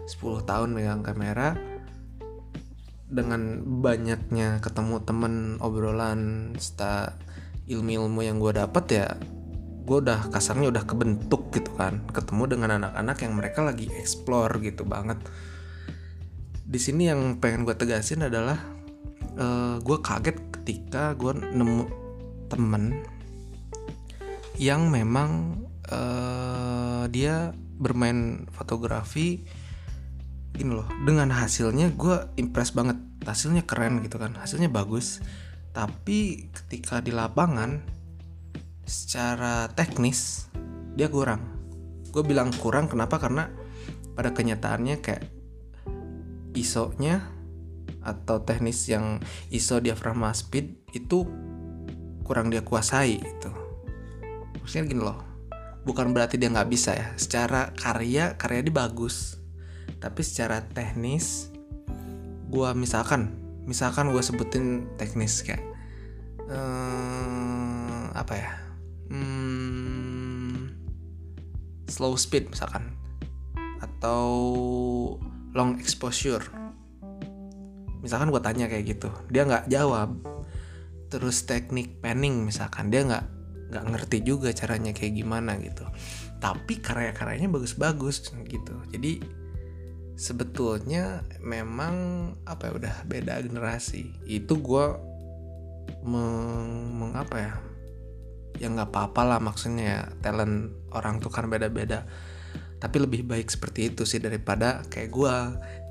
10 0.10 0.50
tahun 0.50 0.74
megang 0.74 1.06
kamera 1.06 1.54
dengan 3.08 3.62
banyaknya 3.84 4.64
ketemu 4.64 5.04
temen 5.04 5.34
obrolan 5.60 6.54
serta 6.58 7.20
ilmu-ilmu 7.68 8.20
yang 8.26 8.38
gue 8.42 8.54
dapet 8.56 8.86
ya 8.92 9.08
gue 9.84 9.98
udah 10.00 10.32
kasarnya 10.32 10.72
udah 10.72 10.84
kebentuk 10.88 11.52
gitu 11.52 11.72
kan. 11.76 12.08
Ketemu 12.16 12.56
dengan 12.56 12.70
anak-anak 12.80 13.18
yang 13.20 13.34
mereka 13.36 13.60
lagi 13.68 13.92
explore 13.92 14.56
gitu 14.64 14.88
banget. 14.88 15.20
Di 16.64 16.80
sini 16.80 17.12
yang 17.12 17.38
pengen 17.44 17.68
gue 17.68 17.76
tegasin 17.76 18.24
adalah 18.24 18.58
uh, 19.36 19.44
eh, 19.44 19.76
gue 19.84 19.98
kaget 20.00 20.38
ketika 20.60 21.12
gue 21.20 21.36
nemu 21.36 21.84
temen 22.48 23.04
yang 24.56 24.88
memang 24.88 25.60
uh, 25.92 27.04
dia 27.12 27.52
bermain 27.76 28.48
fotografi 28.54 29.44
ini 30.60 30.70
loh 30.70 30.86
dengan 31.06 31.34
hasilnya 31.34 31.94
gue 31.94 32.38
impress 32.38 32.74
banget. 32.76 32.98
Hasilnya 33.24 33.64
keren 33.64 34.04
gitu 34.04 34.20
kan 34.20 34.36
hasilnya 34.36 34.70
bagus. 34.70 35.24
Tapi 35.74 36.52
ketika 36.54 37.02
di 37.02 37.10
lapangan 37.10 37.82
secara 38.84 39.72
teknis 39.74 40.52
dia 40.94 41.10
kurang. 41.10 41.42
Gue 42.14 42.22
bilang 42.22 42.54
kurang 42.62 42.92
kenapa? 42.92 43.18
Karena 43.18 43.50
pada 44.14 44.30
kenyataannya 44.30 45.02
kayak 45.02 45.26
ISO-nya 46.54 47.26
atau 48.06 48.46
teknis 48.46 48.86
yang 48.86 49.18
ISO 49.50 49.82
diafragma 49.82 50.30
speed 50.36 50.94
itu 50.94 51.26
kurang 52.22 52.54
dia 52.54 52.62
kuasai 52.62 53.18
itu 53.18 53.52
maksudnya 54.64 54.86
gini 54.88 55.02
loh 55.02 55.20
bukan 55.84 56.16
berarti 56.16 56.40
dia 56.40 56.48
nggak 56.48 56.72
bisa 56.72 56.96
ya. 56.96 57.12
Secara 57.20 57.76
karya 57.76 58.40
karya 58.40 58.64
dia 58.64 58.74
bagus 58.74 59.43
tapi 60.04 60.20
secara 60.20 60.60
teknis 60.60 61.48
gue 62.52 62.70
misalkan 62.76 63.40
misalkan 63.64 64.12
gue 64.12 64.20
sebutin 64.20 64.84
teknis 65.00 65.40
kayak 65.48 65.64
hmm, 66.52 68.12
apa 68.12 68.34
ya? 68.36 68.52
Hmm, 69.08 70.76
slow 71.88 72.20
speed 72.20 72.52
misalkan. 72.52 72.92
Atau 73.80 74.28
long 75.56 75.80
exposure. 75.80 76.44
Misalkan 78.04 78.36
gue 78.36 78.42
tanya 78.44 78.68
kayak 78.68 79.00
gitu 79.00 79.10
dia 79.32 79.48
nggak 79.48 79.72
jawab. 79.72 80.20
Terus 81.08 81.48
teknik 81.48 82.04
panning 82.04 82.44
misalkan 82.44 82.92
dia 82.92 83.08
nggak 83.08 83.26
nggak 83.72 83.86
ngerti 83.96 84.18
juga 84.28 84.52
caranya 84.52 84.92
kayak 84.92 85.16
gimana 85.16 85.56
gitu. 85.64 85.88
Tapi 86.44 86.84
karya-karyanya 86.84 87.48
bagus-bagus 87.48 88.36
gitu. 88.52 88.76
Jadi 88.92 89.43
sebetulnya 90.14 91.26
memang 91.42 91.96
apa 92.46 92.70
ya 92.70 92.72
udah 92.78 92.96
beda 93.06 93.42
generasi. 93.42 94.14
Itu 94.26 94.62
gue 94.62 94.86
meng, 96.06 97.00
meng 97.00 97.14
ya 97.34 97.54
ya 98.54 98.70
nggak 98.70 98.94
apa-apa 98.94 99.22
lah 99.26 99.40
maksudnya 99.42 99.84
ya 99.84 100.02
talent 100.22 100.72
orang 100.94 101.18
tuh 101.18 101.34
kan 101.34 101.50
beda-beda. 101.50 102.06
Tapi 102.78 102.98
lebih 103.00 103.24
baik 103.24 103.48
seperti 103.48 103.96
itu 103.96 104.04
sih 104.04 104.20
daripada 104.20 104.84
kayak 104.92 105.10
gue 105.10 105.36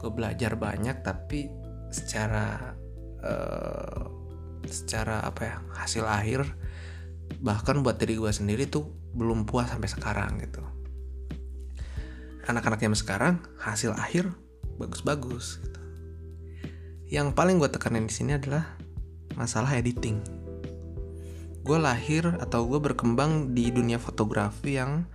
gue 0.02 0.10
belajar 0.12 0.58
banyak 0.58 1.00
tapi 1.00 1.48
secara 1.92 2.76
uh, 3.22 4.00
secara 4.68 5.24
apa 5.24 5.40
ya 5.42 5.56
hasil 5.76 6.04
akhir 6.06 6.40
bahkan 7.42 7.80
buat 7.80 7.98
diri 7.98 8.16
gue 8.20 8.30
sendiri 8.30 8.68
tuh 8.68 8.86
belum 9.12 9.48
puas 9.48 9.72
sampai 9.72 9.88
sekarang 9.88 10.40
gitu 10.40 10.62
anak-anak 12.48 12.80
yang 12.82 12.96
sekarang 12.96 13.42
hasil 13.60 13.94
akhir 13.94 14.30
bagus-bagus 14.80 15.62
gitu. 15.62 15.80
yang 17.12 17.36
paling 17.36 17.60
gue 17.60 17.68
tekanin 17.70 18.08
di 18.08 18.14
sini 18.14 18.38
adalah 18.38 18.78
masalah 19.38 19.76
editing 19.76 20.18
gue 21.62 21.78
lahir 21.78 22.26
atau 22.42 22.66
gue 22.66 22.82
berkembang 22.82 23.54
di 23.54 23.70
dunia 23.70 24.02
fotografi 24.02 24.82
yang 24.82 25.06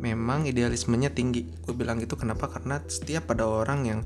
memang 0.00 0.48
idealismenya 0.48 1.12
tinggi 1.12 1.52
gue 1.60 1.74
bilang 1.76 2.00
gitu 2.00 2.16
kenapa 2.16 2.48
karena 2.48 2.80
setiap 2.88 3.28
ada 3.36 3.44
orang 3.44 3.80
yang 3.84 4.00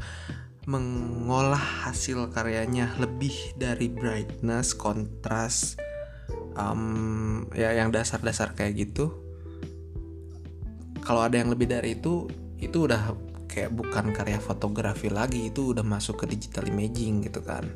mengolah 0.65 1.61
hasil 1.85 2.33
karyanya 2.33 2.97
lebih 2.97 3.37
dari 3.61 3.93
brightness, 3.93 4.73
kontras, 4.73 5.77
um, 6.57 7.45
ya 7.53 7.77
yang 7.77 7.93
dasar-dasar 7.93 8.57
kayak 8.57 8.89
gitu. 8.89 9.13
Kalau 11.05 11.21
ada 11.21 11.37
yang 11.37 11.53
lebih 11.53 11.69
dari 11.69 12.01
itu, 12.01 12.25
itu 12.59 12.87
udah 12.87 13.15
kayak 13.51 13.71
bukan 13.71 14.11
karya 14.11 14.43
fotografi 14.43 15.09
lagi, 15.09 15.51
itu 15.51 15.75
udah 15.75 15.87
masuk 15.87 16.27
ke 16.27 16.35
digital 16.35 16.67
imaging 16.67 17.23
gitu 17.23 17.41
kan. 17.43 17.67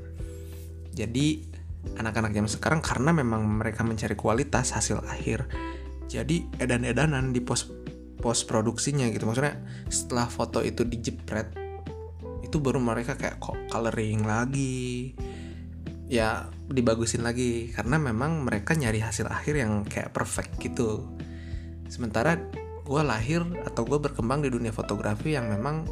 Jadi 0.94 1.46
anak-anak 1.94 2.34
yang 2.34 2.48
sekarang 2.50 2.82
karena 2.82 3.14
memang 3.14 3.46
mereka 3.46 3.86
mencari 3.86 4.18
kualitas 4.18 4.74
hasil 4.74 4.98
akhir, 5.06 5.46
jadi 6.10 6.42
edan-edanan 6.58 7.30
di 7.30 7.38
pos 7.44 7.70
post 8.18 8.50
produksinya 8.50 9.06
gitu. 9.14 9.28
Maksudnya 9.30 9.62
setelah 9.86 10.26
foto 10.26 10.58
itu 10.66 10.82
dijepret 10.82 11.54
itu 12.42 12.56
baru 12.58 12.80
mereka 12.80 13.14
kayak 13.14 13.38
kok 13.38 13.54
coloring 13.70 14.26
lagi? 14.26 15.14
Ya 16.08 16.48
dibagusin 16.66 17.22
lagi. 17.22 17.70
Karena 17.70 18.00
memang 18.00 18.42
mereka 18.42 18.74
nyari 18.74 18.98
hasil 18.98 19.28
akhir 19.28 19.54
yang 19.60 19.86
kayak 19.86 20.10
perfect 20.10 20.56
gitu. 20.58 21.06
Sementara 21.86 22.40
gue 22.88 23.02
lahir 23.04 23.44
atau 23.68 23.84
gue 23.84 24.00
berkembang 24.00 24.40
di 24.40 24.48
dunia 24.48 24.72
fotografi 24.72 25.36
yang 25.36 25.52
memang 25.52 25.84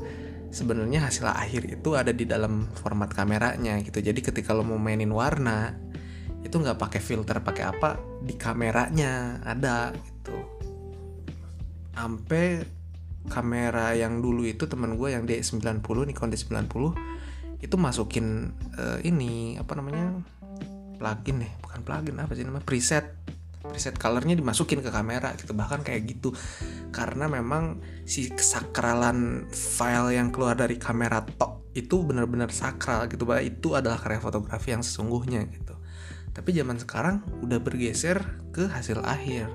sebenarnya 0.48 1.04
hasil 1.04 1.28
akhir 1.28 1.68
itu 1.68 1.92
ada 1.92 2.16
di 2.16 2.24
dalam 2.24 2.72
format 2.72 3.12
kameranya 3.12 3.76
gitu. 3.84 4.00
Jadi 4.00 4.24
ketika 4.24 4.56
lo 4.56 4.64
mau 4.64 4.80
mainin 4.80 5.12
warna 5.12 5.76
itu 6.40 6.56
nggak 6.56 6.80
pakai 6.80 7.00
filter 7.04 7.44
pakai 7.44 7.64
apa? 7.68 8.00
Di 8.24 8.32
kameranya 8.40 9.44
ada 9.44 9.92
gitu. 9.92 10.36
Sampai 11.92 12.64
kamera 13.28 13.92
yang 13.92 14.24
dulu 14.24 14.48
itu 14.48 14.64
teman 14.64 14.96
gue 14.96 15.12
yang 15.12 15.28
D90 15.28 15.84
Nikon 15.84 16.32
D90 16.32 16.74
itu 17.60 17.76
masukin 17.76 18.56
uh, 18.80 18.98
ini 19.04 19.60
apa 19.60 19.76
namanya? 19.76 20.16
Plugin 20.96 21.44
nih 21.44 21.52
bukan 21.60 21.80
plugin 21.84 22.16
apa 22.16 22.32
sih 22.32 22.44
namanya? 22.48 22.64
Preset 22.64 23.04
preset 23.68 23.96
colornya 23.98 24.34
dimasukin 24.38 24.80
ke 24.80 24.90
kamera 24.90 25.34
gitu. 25.36 25.52
Bahkan 25.52 25.82
kayak 25.82 26.02
gitu. 26.06 26.32
Karena 26.90 27.26
memang 27.26 27.82
si 28.08 28.30
kesakralan 28.30 29.50
file 29.52 30.16
yang 30.16 30.32
keluar 30.32 30.56
dari 30.56 30.78
kamera 30.80 31.22
tok 31.22 31.72
itu 31.76 32.00
benar-benar 32.00 32.48
sakral 32.48 33.04
gitu 33.06 33.28
bahwa 33.28 33.44
itu 33.44 33.76
adalah 33.76 34.00
karya 34.00 34.20
fotografi 34.22 34.72
yang 34.72 34.80
sesungguhnya 34.80 35.44
gitu. 35.52 35.76
Tapi 36.32 36.52
zaman 36.52 36.80
sekarang 36.80 37.24
udah 37.44 37.60
bergeser 37.60 38.20
ke 38.52 38.68
hasil 38.68 39.04
akhir. 39.04 39.52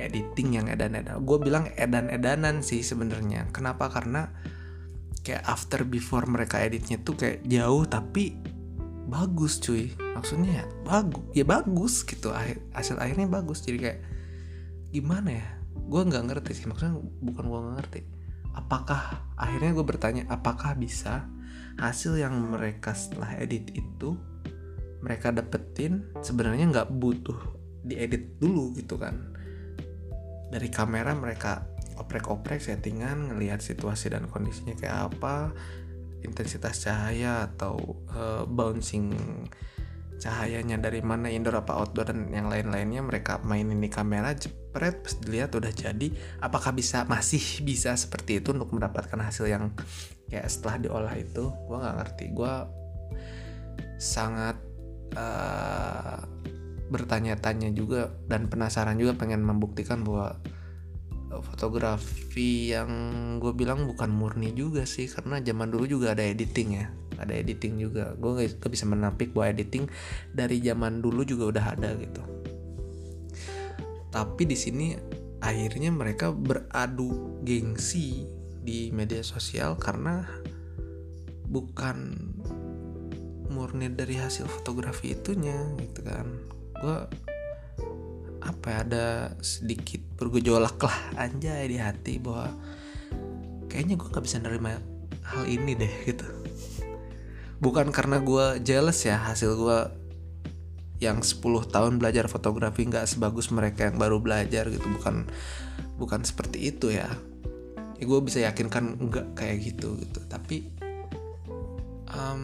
Editing 0.00 0.56
yang 0.56 0.66
edan-edan. 0.72 1.20
Gue 1.28 1.36
bilang 1.36 1.68
edan-edanan 1.76 2.64
sih 2.64 2.80
sebenarnya. 2.80 3.52
Kenapa? 3.52 3.92
Karena 3.92 4.32
kayak 5.20 5.44
after 5.44 5.84
before 5.84 6.24
mereka 6.24 6.64
editnya 6.64 6.96
tuh 7.04 7.16
kayak 7.20 7.44
jauh 7.44 7.84
tapi 7.84 8.40
bagus 9.10 9.58
cuy. 9.58 9.90
Maksudnya 9.98 10.62
ya 10.62 10.66
bagus 10.86 11.24
ya 11.34 11.44
bagus 11.44 11.94
gitu. 12.06 12.30
Hasil 12.72 12.96
akhirnya 12.96 13.26
bagus. 13.26 13.66
Jadi 13.66 13.78
kayak 13.82 14.00
gimana 14.94 15.42
ya? 15.42 15.46
Gue 15.90 16.06
nggak 16.06 16.24
ngerti 16.30 16.50
sih. 16.54 16.66
Maksudnya 16.70 16.96
bukan 16.96 17.44
gue 17.50 17.58
nggak 17.58 17.76
ngerti. 17.82 18.00
Apakah 18.54 19.26
akhirnya 19.34 19.74
gue 19.74 19.86
bertanya 19.86 20.22
apakah 20.30 20.78
bisa 20.78 21.26
hasil 21.78 22.14
yang 22.18 22.34
mereka 22.50 22.94
setelah 22.94 23.34
edit 23.38 23.72
itu 23.74 24.14
mereka 25.00 25.32
dapetin 25.32 26.06
sebenarnya 26.20 26.68
nggak 26.68 26.88
butuh 26.94 27.38
diedit 27.82 28.38
dulu 28.38 28.70
gitu 28.78 28.94
kan? 28.94 29.34
Dari 30.50 30.66
kamera 30.70 31.14
mereka 31.14 31.66
oprek-oprek 32.00 32.64
settingan 32.64 33.30
ngelihat 33.30 33.60
situasi 33.60 34.08
dan 34.08 34.24
kondisinya 34.26 34.72
kayak 34.72 35.12
apa 35.12 35.52
intensitas 36.22 36.84
cahaya 36.84 37.48
atau 37.50 37.76
uh, 38.12 38.44
bouncing 38.44 39.14
cahayanya 40.20 40.76
dari 40.76 41.00
mana 41.00 41.32
indoor 41.32 41.64
apa 41.64 41.80
outdoor 41.80 42.12
dan 42.12 42.28
yang 42.28 42.52
lain-lainnya 42.52 43.00
mereka 43.00 43.40
mainin 43.40 43.80
di 43.80 43.88
kamera 43.88 44.36
jepret 44.36 45.00
pas 45.00 45.14
dilihat 45.16 45.56
udah 45.56 45.72
jadi. 45.72 46.12
Apakah 46.44 46.76
bisa 46.76 47.08
masih 47.08 47.40
bisa 47.64 47.96
seperti 47.96 48.44
itu 48.44 48.52
untuk 48.52 48.76
mendapatkan 48.76 49.16
hasil 49.16 49.48
yang 49.48 49.72
kayak 50.28 50.46
setelah 50.52 50.76
diolah 50.76 51.14
itu? 51.16 51.48
Gue 51.48 51.76
nggak 51.80 51.96
ngerti. 52.04 52.24
Gue 52.36 52.54
sangat 53.96 54.60
uh, 55.16 56.20
bertanya-tanya 56.92 57.72
juga 57.72 58.12
dan 58.28 58.50
penasaran 58.52 59.00
juga 59.00 59.16
pengen 59.16 59.40
membuktikan 59.40 60.04
bahwa 60.04 60.36
fotografi 61.38 62.74
yang 62.74 62.90
gue 63.38 63.54
bilang 63.54 63.86
bukan 63.86 64.10
murni 64.10 64.50
juga 64.50 64.82
sih 64.82 65.06
karena 65.06 65.38
zaman 65.38 65.70
dulu 65.70 65.86
juga 65.86 66.18
ada 66.18 66.26
editing 66.26 66.70
ya 66.74 66.90
ada 67.20 67.36
editing 67.36 67.76
juga. 67.76 68.16
Gue 68.16 68.48
gak, 68.48 68.72
bisa 68.72 68.88
menampik 68.88 69.36
bahwa 69.36 69.52
editing 69.52 69.84
dari 70.32 70.58
zaman 70.64 71.04
dulu 71.04 71.22
juga 71.22 71.44
udah 71.52 71.64
ada 71.76 71.92
gitu. 72.00 72.22
Tapi 74.10 74.42
di 74.48 74.56
sini 74.56 74.96
akhirnya 75.44 75.92
mereka 75.92 76.32
beradu 76.32 77.38
gengsi 77.44 78.24
di 78.64 78.88
media 78.90 79.20
sosial 79.20 79.76
karena 79.76 80.24
bukan 81.46 82.16
murni 83.50 83.92
dari 83.92 84.16
hasil 84.16 84.48
fotografi 84.48 85.12
itunya 85.12 85.76
gitu 85.78 86.00
kan. 86.02 86.26
Gue 86.80 86.98
apa 88.40 88.66
ya, 88.72 88.78
ada 88.84 89.06
sedikit 89.44 90.00
bergejolak 90.16 90.80
lah 90.80 90.98
anjay 91.16 91.68
di 91.68 91.76
hati 91.76 92.16
bahwa 92.16 92.48
kayaknya 93.68 93.94
gue 94.00 94.08
nggak 94.08 94.24
bisa 94.24 94.42
nerima 94.42 94.80
hal 95.24 95.44
ini 95.46 95.76
deh 95.76 95.94
gitu. 96.08 96.26
Bukan 97.60 97.92
karena 97.92 98.18
gue 98.18 98.64
jealous 98.64 99.04
ya 99.04 99.20
hasil 99.20 99.54
gue 99.54 99.78
yang 101.00 101.24
10 101.24 101.40
tahun 101.72 101.96
belajar 101.96 102.28
fotografi 102.28 102.84
nggak 102.84 103.08
sebagus 103.08 103.48
mereka 103.52 103.88
yang 103.88 103.96
baru 103.96 104.20
belajar 104.20 104.68
gitu. 104.68 104.84
Bukan 104.88 105.28
bukan 106.00 106.20
seperti 106.24 106.72
itu 106.72 106.92
ya. 106.92 107.08
Ya 108.00 108.04
gue 108.08 108.20
bisa 108.24 108.40
yakinkan 108.40 108.96
nggak 109.08 109.36
kayak 109.36 109.56
gitu 109.60 109.96
gitu. 110.00 110.20
Tapi 110.28 110.64
um, 112.08 112.42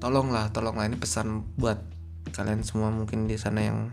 tolonglah 0.00 0.48
tolonglah 0.50 0.88
ini 0.88 0.96
pesan 0.96 1.44
buat 1.60 1.97
kalian 2.32 2.62
semua 2.64 2.88
mungkin 2.92 3.28
di 3.28 3.36
sana 3.36 3.64
yang 3.64 3.92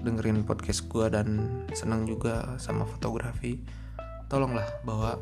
dengerin 0.00 0.48
podcast 0.48 0.88
gue 0.88 1.06
dan 1.12 1.60
senang 1.76 2.08
juga 2.08 2.56
sama 2.56 2.88
fotografi 2.88 3.60
tolonglah 4.32 4.64
bahwa 4.86 5.20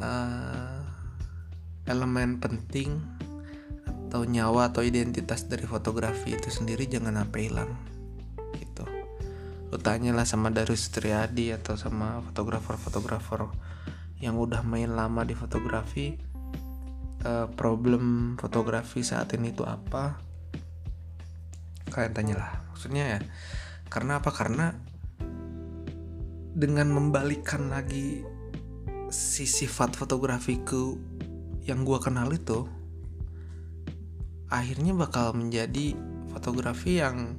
uh, 0.00 0.80
elemen 1.84 2.38
penting 2.38 3.02
atau 4.08 4.28
nyawa 4.28 4.70
atau 4.70 4.84
identitas 4.84 5.48
dari 5.48 5.64
fotografi 5.64 6.36
itu 6.36 6.52
sendiri 6.52 6.84
jangan 6.84 7.16
sampai 7.24 7.48
hilang 7.48 7.72
gitu. 8.60 8.84
Lu 9.72 9.80
tanyalah 9.80 10.28
sama 10.28 10.52
Darius 10.52 10.92
Triadi 10.92 11.50
atau 11.50 11.80
sama 11.80 12.20
fotografer-fotografer 12.28 13.48
yang 14.20 14.38
udah 14.38 14.62
main 14.62 14.92
lama 14.94 15.26
di 15.26 15.34
fotografi 15.34 16.14
uh, 17.26 17.50
problem 17.50 18.36
fotografi 18.38 19.02
saat 19.02 19.34
ini 19.34 19.50
itu 19.50 19.66
apa 19.66 20.31
kalian 21.92 22.16
tanyalah 22.16 22.64
maksudnya 22.72 23.04
ya 23.18 23.20
karena 23.92 24.24
apa? 24.24 24.32
Karena 24.32 24.72
dengan 26.56 26.88
membalikan 26.88 27.68
lagi 27.68 28.24
si 29.12 29.44
sifat 29.44 29.92
fotografiku 29.92 30.96
yang 31.68 31.84
gue 31.84 32.00
kenal 32.00 32.32
itu 32.32 32.64
akhirnya 34.48 34.96
bakal 34.96 35.36
menjadi 35.36 35.92
fotografi 36.32 37.04
yang 37.04 37.36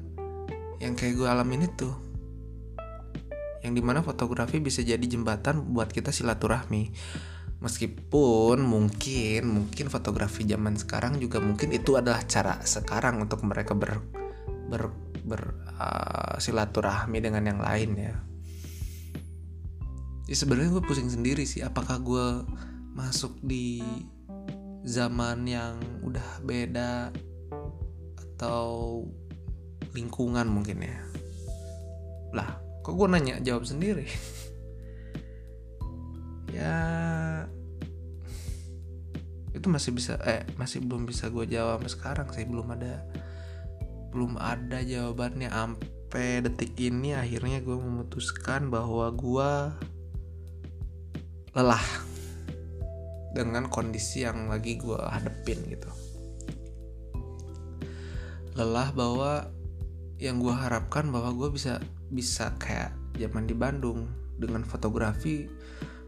yang 0.77 0.93
kayak 0.93 1.17
gue 1.17 1.25
alamin 1.25 1.65
itu. 1.65 1.89
Yang 3.65 3.73
di 3.73 3.81
mana 3.81 4.05
fotografi 4.05 4.61
bisa 4.61 4.85
jadi 4.85 5.01
jembatan 5.01 5.73
buat 5.73 5.89
kita 5.89 6.13
silaturahmi. 6.13 6.93
Meskipun 7.65 8.61
mungkin 8.61 9.41
mungkin 9.49 9.89
fotografi 9.89 10.45
zaman 10.45 10.77
sekarang 10.77 11.17
juga 11.17 11.41
mungkin 11.41 11.73
itu 11.73 11.97
adalah 11.97 12.21
cara 12.29 12.61
sekarang 12.61 13.25
untuk 13.25 13.41
mereka 13.41 13.73
ber 13.73 14.22
ber, 14.73 14.89
ber 15.21 15.41
uh, 15.77 16.41
silaturahmi 16.41 17.21
dengan 17.21 17.45
yang 17.45 17.62
lain 17.62 17.91
ya. 17.93 18.15
Ya 20.25 20.36
sebenarnya 20.36 20.73
gue 20.73 20.83
pusing 20.89 21.13
sendiri 21.13 21.45
sih 21.45 21.62
apakah 21.62 22.01
gue 22.01 22.27
masuk 22.97 23.38
di 23.45 23.86
zaman 24.81 25.45
yang 25.45 25.77
udah 26.01 26.41
beda 26.41 27.13
atau 28.17 29.05
lingkungan 29.93 30.49
mungkin 30.49 30.81
ya. 30.81 30.97
Lah 32.33 32.57
kok 32.81 32.97
gue 32.97 33.05
nanya? 33.05 33.38
Jawab 33.45 33.69
sendiri. 33.69 34.09
Ya 36.53 36.77
itu 39.57 39.65
masih 39.65 39.89
bisa 39.89 40.21
eh 40.21 40.45
masih 40.53 40.86
belum 40.86 41.09
bisa 41.09 41.25
gue 41.33 41.49
jawab 41.49 41.81
sekarang 41.89 42.29
sih 42.29 42.45
belum 42.45 42.77
ada 42.77 43.01
belum 44.13 44.38
ada 44.38 44.86
jawabannya. 44.86 45.49
Sampai 45.49 46.45
detik 46.45 46.78
ini 46.78 47.17
akhirnya 47.17 47.60
gue 47.65 47.73
memutuskan 47.73 48.69
bahwa 48.69 49.10
gue 49.10 49.52
lelah 51.58 51.88
dengan 53.34 53.65
kondisi 53.65 54.21
yang 54.21 54.47
lagi 54.47 54.78
gue 54.78 55.02
hadepin 55.02 55.58
gitu. 55.65 55.89
Lelah 58.54 58.93
bahwa 58.93 59.49
yang 60.21 60.38
gue 60.38 60.54
harapkan 60.54 61.10
bahwa 61.10 61.34
gue 61.34 61.49
bisa 61.58 61.82
bisa 62.13 62.54
kayak 62.62 62.93
zaman 63.17 63.49
di 63.49 63.58
Bandung 63.58 64.06
dengan 64.38 64.62
fotografi 64.65 65.49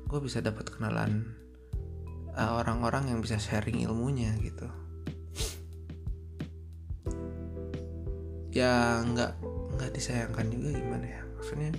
gue 0.05 0.19
bisa 0.21 0.41
dapat 0.41 0.69
kenalan 0.69 1.25
eh, 2.37 2.51
orang-orang 2.51 3.09
yang 3.09 3.19
bisa 3.21 3.41
sharing 3.41 3.81
ilmunya 3.85 4.33
gitu 4.41 4.69
ya 8.55 9.03
nggak 9.03 9.31
nggak 9.75 9.91
disayangkan 9.91 10.47
juga 10.47 10.79
gimana 10.79 11.05
ya. 11.05 11.21
Maksudnya 11.35 11.75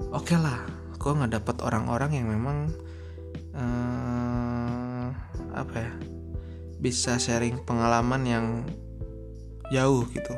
oke 0.00 0.24
okay 0.24 0.38
lah 0.40 0.64
gue 0.96 1.12
nggak 1.12 1.32
dapat 1.36 1.56
orang-orang 1.60 2.10
yang 2.16 2.26
memang 2.32 2.72
uh, 3.52 5.12
apa 5.52 5.76
ya 5.76 5.92
bisa 6.80 7.20
sharing 7.20 7.60
pengalaman 7.68 8.22
yang 8.24 8.46
jauh 9.68 10.08
gitu. 10.08 10.32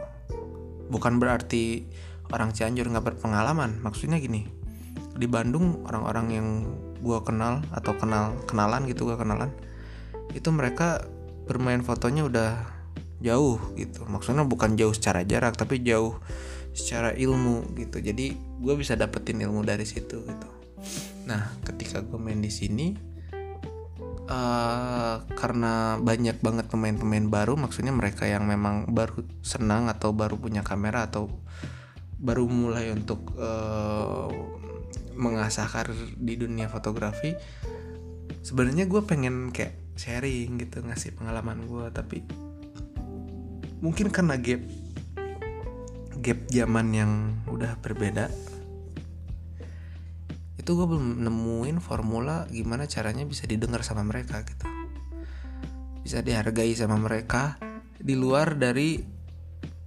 Bukan 0.91 1.23
berarti 1.23 1.87
orang 2.35 2.51
Cianjur 2.51 2.91
nggak 2.91 3.15
berpengalaman. 3.15 3.79
Maksudnya 3.79 4.19
gini 4.19 4.51
di 5.19 5.27
Bandung 5.31 5.87
orang-orang 5.87 6.27
yang 6.35 6.49
gue 6.99 7.19
kenal 7.23 7.63
atau 7.71 7.95
kenal 7.95 8.35
kenalan 8.47 8.87
gitu 8.87 9.07
gue 9.07 9.19
kenalan 9.19 9.51
itu 10.35 10.51
mereka 10.51 11.07
bermain 11.47 11.83
fotonya 11.83 12.27
udah 12.27 12.51
jauh 13.19 13.59
gitu. 13.75 14.07
Maksudnya 14.07 14.47
bukan 14.47 14.75
jauh 14.79 14.95
secara 14.95 15.23
jarak 15.27 15.59
tapi 15.59 15.83
jauh 15.83 16.19
secara 16.73 17.15
ilmu 17.15 17.75
gitu. 17.75 17.99
Jadi 17.99 18.35
gue 18.37 18.75
bisa 18.79 18.95
dapetin 18.95 19.43
ilmu 19.43 19.63
dari 19.67 19.87
situ 19.87 20.23
gitu. 20.23 20.49
Nah 21.27 21.51
ketika 21.67 22.03
gue 22.03 22.19
main 22.19 22.39
di 22.39 22.51
sini 22.51 23.09
uh, 24.29 25.17
karena 25.35 25.97
banyak 25.99 26.39
banget 26.39 26.67
pemain-pemain 26.71 27.27
baru 27.27 27.57
maksudnya 27.57 27.91
mereka 27.91 28.29
yang 28.29 28.45
memang 28.45 28.93
baru 28.93 29.25
senang 29.41 29.89
atau 29.89 30.13
baru 30.13 30.37
punya 30.37 30.61
kamera 30.63 31.09
atau 31.09 31.33
baru 32.19 32.47
mulai 32.47 32.93
untuk 32.93 33.35
uh, 33.41 34.29
mengasah 35.19 35.67
karir 35.67 35.99
di 36.15 36.39
dunia 36.39 36.71
fotografi 36.71 37.35
sebenarnya 38.47 38.87
gue 38.87 39.03
pengen 39.03 39.51
kayak 39.51 39.75
sharing 39.99 40.63
gitu 40.63 40.83
ngasih 40.87 41.19
pengalaman 41.19 41.67
gue 41.67 41.87
tapi 41.91 42.23
mungkin 43.79 44.11
karena 44.11 44.35
gap 44.39 44.63
gap 46.19 46.39
zaman 46.51 46.87
yang 46.91 47.13
udah 47.47 47.79
berbeda. 47.79 48.27
Itu 50.59 50.75
gue 50.75 50.87
belum 50.91 51.23
nemuin 51.23 51.79
formula 51.79 52.45
gimana 52.51 52.85
caranya 52.91 53.25
bisa 53.25 53.47
didengar 53.47 53.87
sama 53.87 54.03
mereka 54.03 54.43
gitu. 54.43 54.67
Bisa 56.03 56.21
dihargai 56.21 56.75
sama 56.75 56.99
mereka 56.99 57.57
di 57.97 58.19
luar 58.19 58.59
dari 58.59 58.99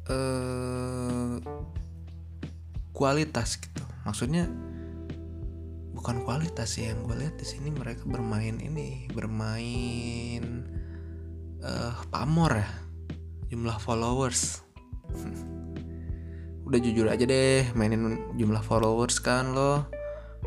uh, 0.07 1.35
kualitas 2.95 3.59
gitu. 3.59 3.83
Maksudnya 4.07 4.47
bukan 5.91 6.25
kualitas 6.25 6.79
sih 6.79 6.89
yang 6.89 7.05
gue 7.05 7.13
lihat 7.13 7.37
di 7.37 7.45
sini 7.45 7.69
mereka 7.69 8.09
bermain 8.09 8.57
ini 8.57 9.05
bermain 9.13 10.65
uh, 11.61 11.93
pamor 12.09 12.57
ya 12.57 12.69
jumlah 13.51 13.75
followers. 13.83 14.63
Udah 16.63 16.79
jujur 16.79 17.11
aja 17.11 17.27
deh 17.27 17.67
mainin 17.75 18.31
jumlah 18.39 18.63
followers 18.63 19.19
kan 19.19 19.51
lo. 19.51 19.83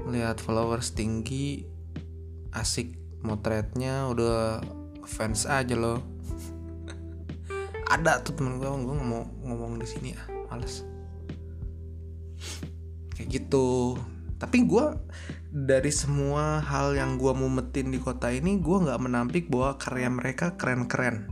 Lihat 0.08 0.40
followers 0.40 0.96
tinggi 0.96 1.68
asik 2.56 2.96
motretnya 3.20 4.08
udah 4.08 4.64
fans 5.04 5.44
aja 5.44 5.76
lo. 5.76 6.00
Ada 7.92 8.24
tuh 8.24 8.40
temen 8.40 8.56
gue 8.56 8.72
gue 8.72 8.96
mau 8.96 9.28
ngomong 9.44 9.76
di 9.76 9.84
sini 9.84 10.16
ah 10.16 10.24
males. 10.48 10.80
Kayak 13.20 13.28
gitu. 13.36 14.00
Tapi 14.40 14.64
gue 14.64 14.96
dari 15.52 15.92
semua 15.92 16.64
hal 16.64 16.96
yang 16.96 17.20
gue 17.20 17.36
mumetin 17.36 17.92
di 17.92 18.00
kota 18.00 18.32
ini 18.32 18.56
gue 18.64 18.76
nggak 18.88 19.00
menampik 19.04 19.52
bahwa 19.52 19.76
karya 19.76 20.08
mereka 20.08 20.56
keren-keren. 20.56 21.28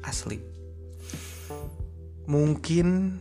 Asli 0.00 0.57
mungkin 2.28 3.16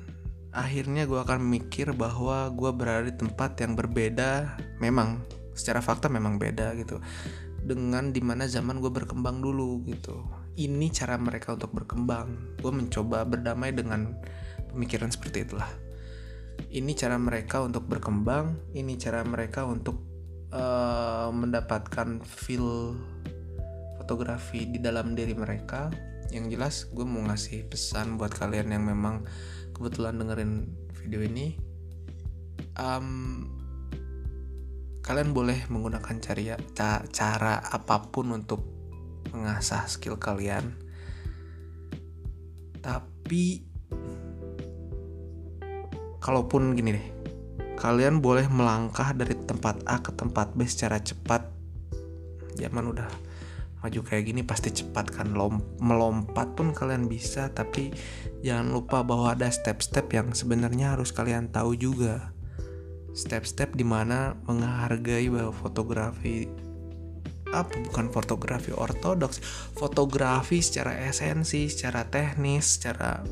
akhirnya 0.52 1.08
gue 1.08 1.16
akan 1.16 1.40
mikir 1.48 1.96
bahwa 1.96 2.52
gue 2.52 2.72
berada 2.76 3.08
di 3.08 3.16
tempat 3.16 3.56
yang 3.64 3.80
berbeda 3.80 4.60
memang 4.84 5.24
secara 5.56 5.80
fakta 5.80 6.12
memang 6.12 6.36
beda 6.36 6.76
gitu 6.76 7.00
dengan 7.64 8.12
di 8.12 8.20
mana 8.20 8.48
zaman 8.48 8.80
gue 8.80 8.92
berkembang 8.92 9.44
dulu 9.44 9.84
gitu. 9.88 10.24
Ini 10.58 10.88
cara 10.90 11.20
mereka 11.20 11.54
untuk 11.54 11.76
berkembang. 11.76 12.58
Gue 12.64 12.72
mencoba 12.72 13.28
berdamai 13.28 13.76
dengan 13.76 14.16
pemikiran 14.72 15.12
seperti 15.12 15.44
itulah. 15.52 15.68
Ini 16.72 16.92
cara 16.96 17.20
mereka 17.20 17.62
untuk 17.62 17.86
berkembang 17.86 18.56
ini 18.74 18.96
cara 18.98 19.22
mereka 19.22 19.68
untuk 19.68 20.00
uh, 20.56 21.30
mendapatkan 21.30 22.24
feel 22.24 22.98
fotografi 24.00 24.66
di 24.66 24.80
dalam 24.80 25.14
diri 25.14 25.36
mereka 25.36 25.92
yang 26.32 26.52
jelas 26.52 26.88
gue 26.92 27.06
mau 27.08 27.24
ngasih 27.28 27.68
pesan 27.68 28.20
buat 28.20 28.34
kalian 28.36 28.76
yang 28.76 28.84
memang 28.84 29.24
kebetulan 29.72 30.20
dengerin 30.20 30.68
video 31.00 31.24
ini. 31.24 31.56
Um, 32.78 33.48
kalian 35.02 35.32
boleh 35.32 35.66
menggunakan 35.72 36.16
cara, 36.20 36.58
cara 37.10 37.54
apa 37.64 38.12
pun 38.12 38.36
untuk 38.36 38.62
mengasah 39.32 39.88
skill 39.88 40.20
kalian. 40.20 40.76
Tapi 42.84 43.64
kalaupun 46.18 46.76
gini 46.76 46.92
deh 46.92 47.08
kalian 47.78 48.26
boleh 48.26 48.50
melangkah 48.50 49.14
dari 49.14 49.38
tempat 49.38 49.86
A 49.86 50.02
ke 50.02 50.10
tempat 50.12 50.58
B 50.58 50.66
secara 50.66 50.98
cepat. 50.98 51.46
Zaman 52.58 52.90
udah 52.90 53.27
maju 53.88 54.04
kayak 54.04 54.28
gini 54.28 54.44
pasti 54.44 54.68
cepat 54.76 55.16
kan. 55.16 55.32
Lom 55.32 55.64
melompat 55.80 56.60
pun 56.60 56.76
kalian 56.76 57.08
bisa 57.08 57.48
tapi 57.56 57.96
jangan 58.44 58.76
lupa 58.76 59.00
bahwa 59.08 59.32
ada 59.32 59.48
step-step 59.48 60.12
yang 60.12 60.36
sebenarnya 60.36 61.00
harus 61.00 61.16
kalian 61.16 61.48
tahu 61.48 61.80
juga. 61.80 62.36
Step-step 63.16 63.80
di 63.80 63.88
mana 63.88 64.36
menghargai 64.44 65.32
bahwa 65.32 65.56
fotografi 65.56 66.52
apa 67.48 67.80
bukan 67.80 68.12
fotografi 68.12 68.76
ortodoks. 68.76 69.40
Fotografi 69.80 70.60
secara 70.60 71.08
esensi 71.08 71.72
secara 71.72 72.04
teknis 72.12 72.76
secara 72.76 73.24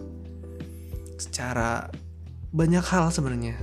secara 1.20 1.92
banyak 2.56 2.86
hal 2.96 3.12
sebenarnya. 3.12 3.60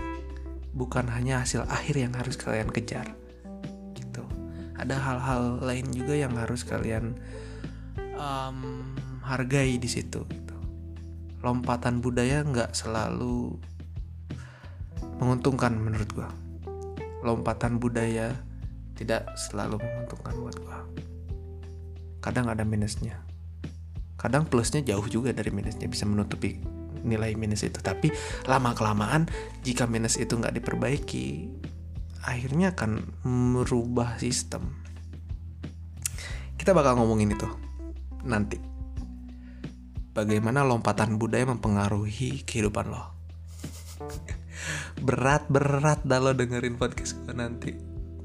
Bukan 0.76 1.08
hanya 1.08 1.40
hasil 1.40 1.64
akhir 1.72 1.96
yang 1.96 2.12
harus 2.12 2.36
kalian 2.36 2.68
kejar 2.68 3.21
ada 4.82 4.98
hal-hal 4.98 5.62
lain 5.62 5.86
juga 5.94 6.18
yang 6.18 6.34
harus 6.34 6.66
kalian 6.66 7.14
um, 8.18 8.82
hargai 9.22 9.78
di 9.78 9.86
situ 9.86 10.26
gitu. 10.26 10.56
lompatan 11.42 12.02
budaya 12.02 12.42
nggak 12.42 12.74
selalu 12.74 13.58
menguntungkan 15.22 15.78
menurut 15.78 16.10
gua. 16.10 16.30
Lompatan 17.22 17.78
budaya 17.78 18.34
tidak 18.98 19.30
selalu 19.38 19.78
menguntungkan 19.78 20.34
buat 20.38 20.56
gua. 20.58 20.78
Kadang 22.18 22.50
ada 22.50 22.66
minusnya. 22.66 23.22
Kadang 24.18 24.46
plusnya 24.46 24.82
jauh 24.82 25.06
juga 25.06 25.30
dari 25.34 25.50
minusnya 25.50 25.86
bisa 25.86 26.06
menutupi 26.06 26.58
nilai 27.02 27.34
minus 27.34 27.66
itu. 27.66 27.78
Tapi 27.78 28.10
lama 28.46 28.74
kelamaan 28.74 29.26
jika 29.66 29.86
minus 29.86 30.18
itu 30.18 30.38
nggak 30.38 30.58
diperbaiki 30.62 31.50
akhirnya 32.22 32.72
akan 32.72 33.02
merubah 33.26 34.16
sistem. 34.22 34.78
Kita 36.54 36.70
bakal 36.70 36.94
ngomongin 37.02 37.34
itu 37.34 37.48
nanti. 38.22 38.62
Bagaimana 40.12 40.62
lompatan 40.62 41.18
budaya 41.18 41.42
mempengaruhi 41.50 42.46
kehidupan 42.46 42.86
lo? 42.86 43.02
Berat-berat 45.02 46.06
dah 46.06 46.22
lo 46.22 46.30
dengerin 46.30 46.78
podcast 46.78 47.18
gue 47.18 47.34
nanti. 47.34 47.74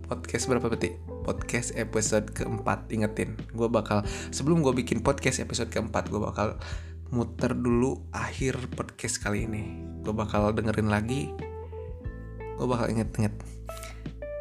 Podcast 0.05 0.45
berapa 0.45 0.69
detik 0.71 1.01
podcast 1.25 1.73
episode 1.73 2.29
keempat 2.31 2.93
ingetin. 2.93 3.33
Gue 3.51 3.67
bakal 3.67 4.05
sebelum 4.29 4.62
gue 4.62 4.71
bikin 4.77 5.01
podcast 5.01 5.41
episode 5.41 5.73
keempat 5.73 6.13
gue 6.13 6.21
bakal 6.21 6.55
muter 7.10 7.55
dulu 7.55 8.05
akhir 8.13 8.60
podcast 8.77 9.17
kali 9.23 9.49
ini. 9.49 9.81
Gue 10.05 10.13
bakal 10.13 10.53
dengerin 10.53 10.93
lagi. 10.93 11.33
Gue 12.60 12.67
bakal 12.67 12.93
inget-inget 12.93 13.57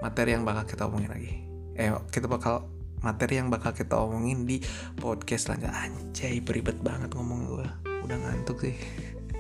materi 0.01 0.37
yang 0.37 0.45
bakal 0.45 0.65
kita 0.69 0.89
omongin 0.89 1.11
lagi. 1.11 1.33
Eh 1.77 1.93
kita 2.13 2.27
bakal 2.27 2.69
materi 3.05 3.39
yang 3.39 3.53
bakal 3.53 3.77
kita 3.77 3.95
omongin 3.97 4.49
di 4.49 4.61
podcast 4.97 5.49
selanjutnya. 5.51 5.77
Anjay 5.77 6.41
beribet 6.41 6.81
banget 6.81 7.13
ngomong 7.13 7.41
gue 7.47 7.67
udah 8.05 8.17
ngantuk 8.17 8.65
sih. 8.65 8.77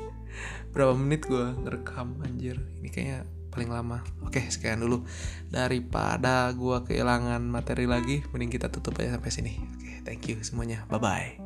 Berapa 0.73 0.92
menit 0.95 1.25
gue 1.25 1.45
ngerekam 1.64 2.21
anjir? 2.23 2.61
Ini 2.83 2.88
kayaknya 2.92 3.19
paling 3.49 3.73
lama. 3.73 4.05
Oke 4.21 4.45
sekian 4.53 4.85
dulu. 4.85 5.09
Daripada 5.49 6.53
gue 6.53 6.85
kehilangan 6.85 7.40
materi 7.40 7.88
lagi 7.88 8.21
mending 8.31 8.53
kita 8.53 8.69
tutup 8.69 9.01
aja 9.01 9.16
sampai 9.16 9.33
sini. 9.33 9.53
Oke 9.77 10.05
thank 10.05 10.29
you 10.29 10.37
semuanya. 10.45 10.85
Bye 10.92 11.01
bye 11.01 11.45